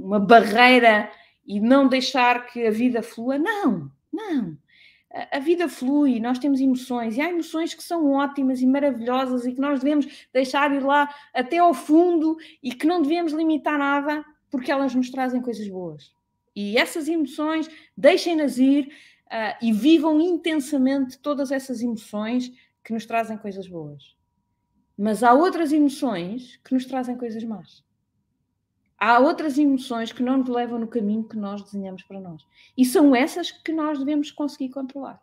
uma 0.08 0.18
barreira 0.18 1.10
e 1.46 1.60
não 1.60 1.86
deixar 1.86 2.46
que 2.46 2.66
a 2.66 2.70
vida 2.70 3.02
flua. 3.02 3.38
Não, 3.38 3.92
não. 4.10 4.56
A, 5.30 5.38
vida 5.38 5.68
flui, 5.68 6.18
nós 6.18 6.38
temos 6.38 6.60
emoções 6.60 7.16
e 7.16 7.20
há 7.20 7.28
emoções 7.28 7.74
que 7.74 7.82
são 7.82 8.12
ótimas 8.12 8.60
e 8.60 8.66
maravilhosas 8.66 9.44
e 9.44 9.52
que 9.52 9.60
nós 9.60 9.80
devemos 9.80 10.26
deixar 10.32 10.74
ir 10.74 10.80
lá 10.80 11.12
até 11.34 11.58
ao 11.58 11.74
fundo 11.74 12.36
e 12.62 12.72
que 12.72 12.86
não 12.86 13.02
devemos 13.02 13.32
limitar 13.32 13.78
nada 13.78 14.24
porque 14.50 14.72
elas 14.72 14.94
nos 14.94 15.10
trazem 15.10 15.42
coisas 15.42 15.68
boas. 15.68 16.12
E 16.56 16.78
essas 16.78 17.06
emoções, 17.06 17.68
deixem-nas 17.96 18.58
ir 18.58 18.86
uh, 19.26 19.56
e 19.62 19.72
vivam 19.72 20.20
intensamente 20.20 21.18
todas 21.18 21.50
essas 21.50 21.82
emoções 21.82 22.50
que 22.82 22.92
nos 22.92 23.04
trazem 23.04 23.36
coisas 23.36 23.68
boas. 23.68 24.16
Mas 24.96 25.22
há 25.22 25.32
outras 25.32 25.70
emoções 25.70 26.58
que 26.64 26.74
nos 26.74 26.86
trazem 26.86 27.16
coisas 27.16 27.44
más 27.44 27.86
há 28.98 29.18
outras 29.18 29.56
emoções 29.56 30.12
que 30.12 30.22
não 30.22 30.38
nos 30.38 30.48
levam 30.48 30.78
no 30.78 30.88
caminho 30.88 31.24
que 31.24 31.36
nós 31.36 31.62
desenhamos 31.62 32.02
para 32.02 32.20
nós. 32.20 32.42
E 32.76 32.84
são 32.84 33.14
essas 33.14 33.50
que 33.50 33.72
nós 33.72 33.98
devemos 33.98 34.30
conseguir 34.30 34.70
controlar. 34.70 35.20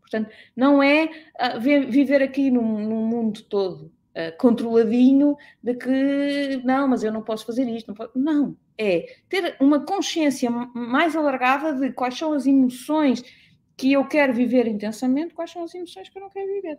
Portanto, 0.00 0.30
não 0.54 0.82
é 0.82 1.04
uh, 1.04 1.60
viver 1.60 2.22
aqui 2.22 2.50
num, 2.50 2.78
num 2.78 3.04
mundo 3.04 3.42
todo 3.42 3.86
uh, 3.86 4.36
controladinho 4.38 5.36
de 5.60 5.74
que 5.74 6.60
não, 6.64 6.86
mas 6.86 7.02
eu 7.02 7.12
não 7.12 7.22
posso 7.22 7.44
fazer 7.44 7.68
isto. 7.68 7.88
Não, 7.88 7.94
posso... 7.94 8.12
não, 8.14 8.56
é 8.78 9.16
ter 9.28 9.56
uma 9.58 9.80
consciência 9.84 10.48
mais 10.48 11.16
alargada 11.16 11.72
de 11.72 11.92
quais 11.92 12.16
são 12.16 12.32
as 12.32 12.46
emoções 12.46 13.24
que 13.76 13.92
eu 13.92 14.06
quero 14.06 14.32
viver 14.32 14.66
intensamente, 14.66 15.34
quais 15.34 15.50
são 15.50 15.64
as 15.64 15.74
emoções 15.74 16.08
que 16.08 16.16
eu 16.16 16.22
não 16.22 16.30
quero 16.30 16.46
viver. 16.46 16.78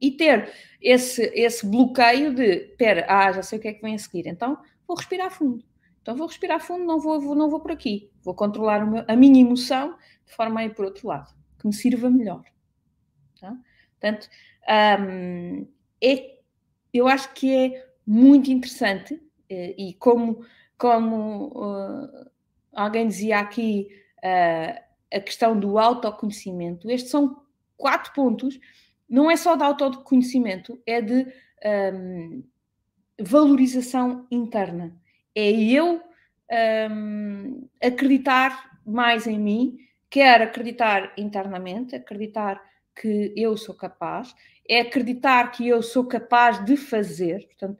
E 0.00 0.10
ter 0.10 0.52
esse, 0.82 1.22
esse 1.34 1.64
bloqueio 1.64 2.34
de, 2.34 2.44
espera, 2.44 3.06
ah, 3.08 3.32
já 3.32 3.42
sei 3.42 3.58
o 3.58 3.62
que 3.62 3.68
é 3.68 3.72
que 3.72 3.80
vem 3.80 3.94
a 3.94 3.98
seguir, 3.98 4.26
então 4.26 4.58
vou 4.86 4.96
respirar 4.96 5.30
fundo. 5.30 5.64
Então 6.02 6.16
vou 6.16 6.26
respirar 6.26 6.60
fundo, 6.60 6.84
não 6.84 7.00
vou, 7.00 7.20
vou 7.20 7.34
não 7.34 7.50
vou 7.50 7.60
por 7.60 7.72
aqui. 7.72 8.10
Vou 8.22 8.34
controlar 8.34 8.86
meu, 8.86 9.04
a 9.08 9.16
minha 9.16 9.40
emoção 9.40 9.96
de 10.24 10.32
forma 10.34 10.60
a 10.60 10.64
ir 10.64 10.74
por 10.74 10.84
outro 10.84 11.08
lado, 11.08 11.34
que 11.58 11.66
me 11.66 11.72
sirva 11.72 12.10
melhor. 12.10 12.42
Tá? 13.40 13.56
Portanto, 13.92 14.28
um, 15.00 15.66
é, 16.02 16.38
eu 16.92 17.08
acho 17.08 17.32
que 17.34 17.54
é 17.54 17.86
muito 18.06 18.50
interessante 18.50 19.20
eh, 19.48 19.74
e 19.76 19.94
como, 19.94 20.44
como 20.78 21.48
uh, 21.48 22.30
alguém 22.72 23.08
dizia 23.08 23.38
aqui, 23.38 23.88
uh, 24.18 24.80
a 25.12 25.20
questão 25.20 25.58
do 25.58 25.78
autoconhecimento, 25.78 26.90
estes 26.90 27.10
são 27.10 27.42
quatro 27.76 28.12
pontos, 28.12 28.58
não 29.08 29.30
é 29.30 29.36
só 29.36 29.56
de 29.56 29.62
autoconhecimento, 29.62 30.80
é 30.86 31.00
de 31.00 31.26
um, 31.94 32.42
valorização 33.20 34.26
interna. 34.30 34.94
É 35.34 35.50
eu 35.50 36.02
um, 36.90 37.68
acreditar 37.82 38.80
mais 38.84 39.26
em 39.26 39.38
mim, 39.38 39.78
quer 40.08 40.42
acreditar 40.42 41.12
internamente, 41.16 41.96
acreditar 41.96 42.62
que 42.94 43.32
eu 43.36 43.56
sou 43.56 43.74
capaz, 43.74 44.34
é 44.68 44.80
acreditar 44.80 45.50
que 45.50 45.66
eu 45.68 45.82
sou 45.82 46.06
capaz 46.06 46.64
de 46.64 46.76
fazer, 46.76 47.46
portanto, 47.46 47.78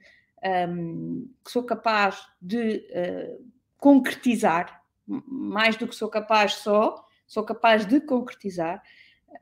um, 0.68 1.29
que 1.44 1.51
sou 1.51 1.62
capaz 1.62 2.27
de 2.40 2.85
uh, 2.90 3.44
concretizar, 3.79 4.83
mais 5.07 5.77
do 5.77 5.88
que 5.88 5.94
sou 5.94 6.09
capaz 6.09 6.55
só, 6.55 7.05
sou 7.27 7.44
capaz 7.44 7.87
de 7.87 8.01
concretizar. 8.01 8.83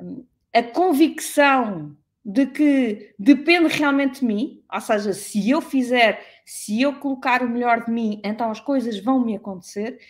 Um, 0.01 0.25
a 0.53 0.63
convicção 0.63 1.97
de 2.25 2.47
que 2.47 3.15
depende 3.19 3.69
realmente 3.69 4.21
de 4.21 4.27
mim, 4.27 4.63
ou 4.73 4.81
seja, 4.81 5.13
se 5.13 5.51
eu 5.51 5.61
fizer, 5.61 6.25
se 6.47 6.81
eu 6.81 6.95
colocar 6.95 7.43
o 7.43 7.49
melhor 7.49 7.85
de 7.85 7.91
mim, 7.91 8.21
então 8.25 8.51
as 8.51 8.61
coisas 8.61 8.99
vão 8.99 9.23
me 9.23 9.37
acontecer. 9.37 10.01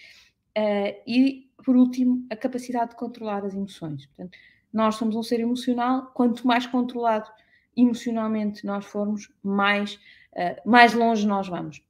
Uh, 0.56 0.94
e, 1.04 1.50
por 1.64 1.74
último, 1.74 2.24
a 2.30 2.36
capacidade 2.36 2.90
de 2.90 2.96
controlar 2.96 3.44
as 3.44 3.54
emoções. 3.54 4.06
Portanto, 4.06 4.38
nós 4.72 4.94
somos 4.94 5.16
um 5.16 5.22
ser 5.22 5.40
emocional, 5.40 6.12
quanto 6.14 6.46
mais 6.46 6.66
controlado 6.66 7.28
emocionalmente 7.76 8.64
nós 8.64 8.84
formos, 8.84 9.32
mais, 9.42 9.94
uh, 10.34 10.68
mais 10.68 10.94
longe 10.94 11.26
nós 11.26 11.48
vamos. 11.48 11.82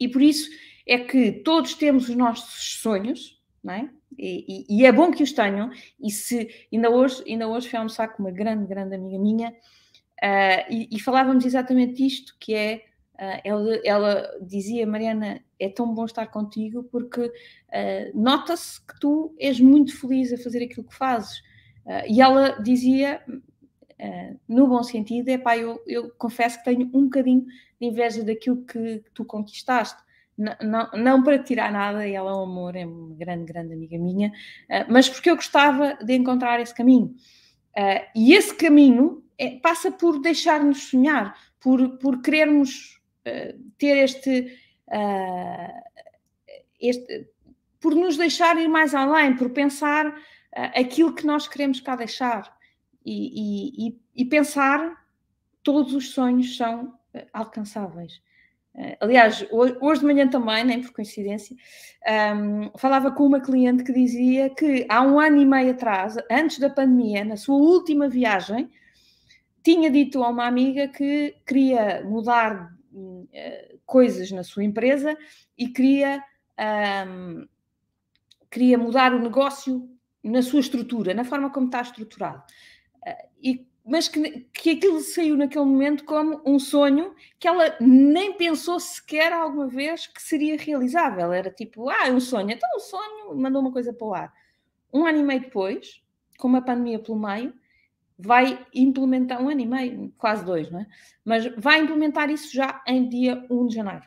E 0.00 0.08
por 0.08 0.22
isso 0.22 0.48
é 0.86 0.98
que 0.98 1.32
todos 1.32 1.74
temos 1.74 2.08
os 2.08 2.16
nossos 2.16 2.80
sonhos, 2.80 3.42
não 3.62 3.74
é? 3.74 3.90
E, 4.18 4.66
e, 4.68 4.80
e, 4.80 4.86
é 4.86 4.92
bom 4.92 5.10
que 5.10 5.22
os 5.22 5.32
tenham. 5.32 5.70
E 6.00 6.10
se 6.10 6.48
ainda 6.72 6.90
hoje, 6.90 7.22
ainda 7.26 7.48
hoje 7.48 7.68
fui 7.68 7.78
almoçar 7.78 8.08
com 8.08 8.22
uma 8.22 8.30
grande, 8.30 8.66
grande 8.66 8.94
amiga 8.94 9.18
minha 9.18 9.50
uh, 9.50 10.72
e, 10.72 10.88
e, 10.90 11.00
falávamos 11.00 11.44
exatamente 11.44 11.94
disto, 11.94 12.36
que 12.38 12.54
é 12.54 12.82
uh, 13.14 13.40
ela, 13.44 13.80
ela, 13.84 14.38
dizia, 14.40 14.86
Mariana, 14.86 15.40
é 15.58 15.68
tão 15.68 15.92
bom 15.92 16.04
estar 16.04 16.26
contigo 16.28 16.84
porque 16.84 17.20
uh, 17.20 17.32
nota-se 18.14 18.80
que 18.86 18.98
tu 19.00 19.34
és 19.38 19.60
muito 19.60 19.98
feliz 19.98 20.32
a 20.32 20.38
fazer 20.38 20.62
aquilo 20.64 20.86
que 20.86 20.94
fazes. 20.94 21.42
e 22.08 22.20
ela 22.20 22.60
dizia, 22.60 23.22
no 24.48 24.66
bom 24.66 24.82
sentido, 24.82 25.28
é 25.28 25.38
pá, 25.38 25.56
eu, 25.56 25.80
eu 25.86 26.10
confesso 26.18 26.58
que 26.58 26.64
tenho 26.64 26.90
um 26.92 27.04
bocadinho 27.04 27.46
de 27.80 27.86
inveja 27.86 28.24
daquilo 28.24 28.64
que 28.64 29.04
tu 29.14 29.24
conquistaste 29.24 30.05
não, 30.36 30.90
não, 30.92 31.22
para 31.22 31.38
tirar 31.38 31.72
nada, 31.72 32.06
e 32.06 32.14
ela 32.14 32.30
é 32.30 32.34
um 32.34 32.42
amor, 32.42 32.76
é 32.76 32.84
uma 32.84 33.14
grande, 33.14 33.44
grande 33.46 33.72
amiga 33.72 33.98
minha, 33.98 34.28
uh, 34.28 34.92
mas 34.92 35.08
porque 35.08 35.30
eu 35.30 35.36
gostava 35.36 35.94
de 35.94 36.14
encontrar 36.14 36.60
esse 36.60 36.74
caminho. 36.74 37.14
Uh, 37.76 38.04
e 38.14 38.34
esse 38.34 38.54
caminho 38.54 39.24
é, 39.38 39.58
passa 39.58 39.90
por 39.90 40.20
deixar-nos 40.20 40.84
sonhar, 40.84 41.34
por, 41.58 41.98
por 41.98 42.20
querermos 42.20 43.00
uh, 43.26 43.58
ter 43.78 43.96
este, 43.96 44.58
este. 46.80 47.28
por 47.80 47.94
nos 47.94 48.16
deixar 48.16 48.58
ir 48.58 48.68
mais 48.68 48.94
além, 48.94 49.34
por 49.36 49.50
pensar 49.50 50.14
aquilo 50.74 51.14
que 51.14 51.26
nós 51.26 51.48
queremos 51.48 51.80
cá 51.80 51.96
deixar. 51.96 52.56
E, 53.04 53.88
e, 53.88 54.00
e 54.16 54.24
pensar 54.24 55.04
todos 55.62 55.94
os 55.94 56.10
sonhos 56.10 56.56
são 56.56 56.98
alcançáveis. 57.32 58.20
Eh, 58.76 58.96
aliás, 59.00 59.46
hoje 59.50 60.00
de 60.00 60.06
manhã 60.06 60.28
também, 60.28 60.62
nem 60.62 60.82
por 60.82 60.92
coincidência, 60.92 61.56
um, 62.36 62.78
falava 62.78 63.10
com 63.10 63.24
uma 63.24 63.40
cliente 63.40 63.82
que 63.82 63.92
dizia 63.92 64.50
que 64.50 64.86
há 64.88 65.00
um 65.00 65.18
ano 65.18 65.40
e 65.40 65.46
meio 65.46 65.70
atrás, 65.70 66.16
antes 66.30 66.58
da 66.58 66.68
pandemia, 66.68 67.24
na 67.24 67.36
sua 67.36 67.56
última 67.56 68.08
viagem, 68.08 68.70
tinha 69.62 69.90
dito 69.90 70.22
a 70.22 70.28
uma 70.28 70.46
amiga 70.46 70.88
que 70.88 71.34
queria 71.46 72.04
mudar 72.04 72.70
uh, 72.92 73.80
coisas 73.86 74.30
na 74.30 74.44
sua 74.44 74.62
empresa 74.62 75.16
e 75.56 75.68
queria, 75.68 76.22
um, 77.08 77.48
queria 78.50 78.76
mudar 78.76 79.14
o 79.14 79.18
negócio 79.18 79.88
na 80.22 80.42
sua 80.42 80.60
estrutura, 80.60 81.14
na 81.14 81.24
forma 81.24 81.50
como 81.50 81.66
está 81.66 81.80
estruturado. 81.80 82.42
Uh, 83.06 83.28
e 83.42 83.66
mas 83.86 84.08
que, 84.08 84.40
que 84.52 84.70
aquilo 84.70 85.00
saiu 85.00 85.36
naquele 85.36 85.64
momento 85.64 86.04
como 86.04 86.40
um 86.44 86.58
sonho 86.58 87.14
que 87.38 87.46
ela 87.46 87.76
nem 87.80 88.32
pensou 88.32 88.80
sequer 88.80 89.32
alguma 89.32 89.68
vez 89.68 90.08
que 90.08 90.20
seria 90.20 90.56
realizável. 90.56 91.32
Era 91.32 91.50
tipo, 91.50 91.88
ah, 91.88 92.08
é 92.08 92.10
um 92.10 92.18
sonho, 92.18 92.50
então 92.50 92.68
um 92.74 92.80
sonho, 92.80 93.36
mandou 93.36 93.62
uma 93.62 93.70
coisa 93.70 93.92
para 93.92 94.06
o 94.06 94.12
ar. 94.12 94.34
Um 94.92 95.06
ano 95.06 95.20
e 95.20 95.22
meio 95.22 95.40
depois, 95.40 96.02
com 96.36 96.48
uma 96.48 96.60
pandemia 96.60 96.98
pelo 96.98 97.16
meio, 97.16 97.54
vai 98.18 98.66
implementar, 98.74 99.40
um 99.40 99.48
ano 99.48 99.60
e 99.60 99.66
meio, 99.66 100.12
quase 100.18 100.44
dois, 100.44 100.68
não 100.68 100.80
é? 100.80 100.86
Mas 101.24 101.46
vai 101.56 101.80
implementar 101.80 102.28
isso 102.28 102.52
já 102.52 102.82
em 102.88 103.08
dia 103.08 103.46
1 103.48 103.66
de 103.68 103.74
janeiro. 103.76 104.04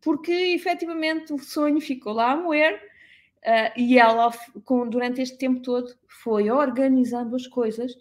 Porque 0.00 0.32
efetivamente 0.32 1.32
o 1.32 1.38
sonho 1.38 1.80
ficou 1.80 2.12
lá 2.12 2.32
a 2.32 2.36
moer 2.36 2.74
uh, 2.74 3.72
e 3.80 3.98
ela, 3.98 4.32
com, 4.64 4.88
durante 4.88 5.20
este 5.20 5.38
tempo 5.38 5.60
todo, 5.60 5.94
foi 6.08 6.50
organizando 6.50 7.36
as 7.36 7.46
coisas 7.46 7.94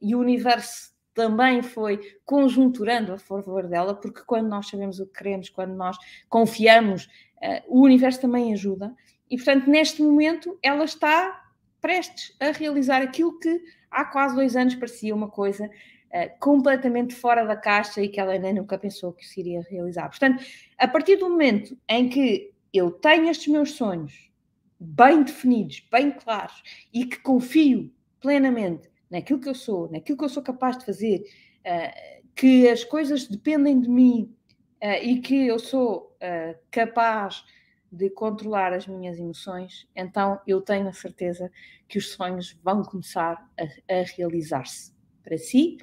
e 0.00 0.14
o 0.14 0.20
universo 0.20 0.92
também 1.14 1.62
foi 1.62 2.00
conjunturando 2.24 3.12
a 3.12 3.18
favor 3.18 3.66
dela, 3.66 3.92
porque 3.92 4.22
quando 4.24 4.48
nós 4.48 4.68
sabemos 4.68 5.00
o 5.00 5.06
que 5.06 5.18
queremos, 5.18 5.50
quando 5.50 5.74
nós 5.74 5.96
confiamos, 6.28 7.06
uh, 7.42 7.62
o 7.66 7.82
universo 7.82 8.20
também 8.20 8.52
ajuda. 8.52 8.94
E, 9.28 9.36
portanto, 9.36 9.68
neste 9.68 10.00
momento, 10.00 10.56
ela 10.62 10.84
está 10.84 11.44
prestes 11.80 12.36
a 12.38 12.52
realizar 12.52 13.02
aquilo 13.02 13.38
que 13.38 13.60
há 13.90 14.04
quase 14.04 14.34
dois 14.34 14.54
anos 14.54 14.74
parecia 14.76 15.14
uma 15.14 15.28
coisa 15.28 15.66
uh, 15.66 16.38
completamente 16.38 17.14
fora 17.16 17.44
da 17.44 17.56
caixa 17.56 18.00
e 18.00 18.08
que 18.08 18.20
ela 18.20 18.38
nem 18.38 18.54
nunca 18.54 18.78
pensou 18.78 19.12
que 19.12 19.26
se 19.26 19.40
iria 19.40 19.66
realizar. 19.68 20.08
Portanto, 20.08 20.44
a 20.78 20.86
partir 20.86 21.16
do 21.16 21.28
momento 21.28 21.76
em 21.88 22.08
que 22.08 22.52
eu 22.72 22.92
tenho 22.92 23.28
estes 23.28 23.48
meus 23.48 23.72
sonhos 23.72 24.30
bem 24.78 25.24
definidos, 25.24 25.84
bem 25.90 26.12
claros 26.12 26.62
e 26.92 27.04
que 27.04 27.18
confio 27.18 27.92
plenamente 28.20 28.88
naquilo 29.10 29.40
que 29.40 29.48
eu 29.48 29.54
sou, 29.54 29.90
naquilo 29.90 30.18
que 30.18 30.24
eu 30.24 30.28
sou 30.28 30.42
capaz 30.42 30.78
de 30.78 30.84
fazer, 30.84 31.24
uh, 31.60 32.22
que 32.34 32.68
as 32.68 32.84
coisas 32.84 33.26
dependem 33.26 33.80
de 33.80 33.88
mim 33.88 34.34
uh, 34.82 35.02
e 35.02 35.20
que 35.20 35.46
eu 35.46 35.58
sou 35.58 36.16
uh, 36.22 36.58
capaz 36.70 37.44
de 37.90 38.10
controlar 38.10 38.72
as 38.72 38.86
minhas 38.86 39.18
emoções, 39.18 39.88
então 39.96 40.38
eu 40.46 40.60
tenho 40.60 40.86
a 40.88 40.92
certeza 40.92 41.50
que 41.88 41.96
os 41.96 42.12
sonhos 42.12 42.58
vão 42.62 42.82
começar 42.82 43.50
a, 43.58 43.62
a 43.92 44.02
realizar-se 44.16 44.92
para 45.22 45.38
si 45.38 45.78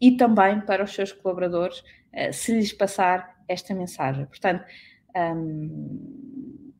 e 0.00 0.16
também 0.16 0.60
para 0.60 0.84
os 0.84 0.94
seus 0.94 1.12
colaboradores, 1.12 1.82
se 2.32 2.52
lhes 2.52 2.72
passar 2.72 3.42
esta 3.46 3.74
mensagem. 3.74 4.24
Portanto, 4.26 4.64
um, 5.14 6.72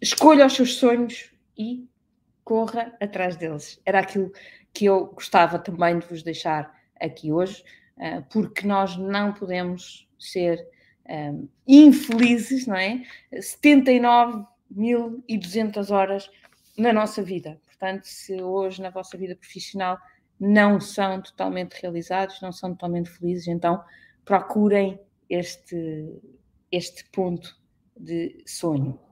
escolha 0.00 0.46
os 0.46 0.54
seus 0.54 0.74
sonhos 0.76 1.32
e 1.56 1.88
corra 2.44 2.94
atrás 3.00 3.36
deles. 3.36 3.80
Era 3.84 3.98
aquilo 4.00 4.32
que 4.72 4.86
eu 4.86 5.06
gostava 5.06 5.58
também 5.58 5.98
de 5.98 6.06
vos 6.06 6.22
deixar 6.22 6.72
aqui 7.00 7.32
hoje, 7.32 7.64
eh, 7.98 8.20
porque 8.30 8.64
nós 8.66 8.96
não 8.96 9.32
podemos 9.32 10.08
ser 10.18 10.58
um, 11.08 11.12
eh, 11.12 11.34
infelizes, 11.66 12.66
não 12.66 12.76
é? 12.76 13.02
79.200 13.32 15.90
horas 15.90 16.30
na 16.76 16.92
nossa 16.92 17.22
vida. 17.22 17.58
Portanto, 17.66 18.04
se 18.04 18.42
hoje 18.42 18.82
na 18.82 18.90
vossa 18.90 19.16
vida 19.16 19.36
profissional 19.36 19.98
não 20.38 20.78
são 20.80 21.22
totalmente 21.22 21.80
realizados, 21.80 22.42
não 22.42 22.52
são 22.52 22.70
totalmente 22.70 23.10
felizes, 23.10 23.48
então 23.48 23.82
procurem 24.24 25.00
este, 25.28 26.20
este 26.70 27.04
ponto 27.10 27.56
de 27.96 28.42
sonho. 28.46 29.03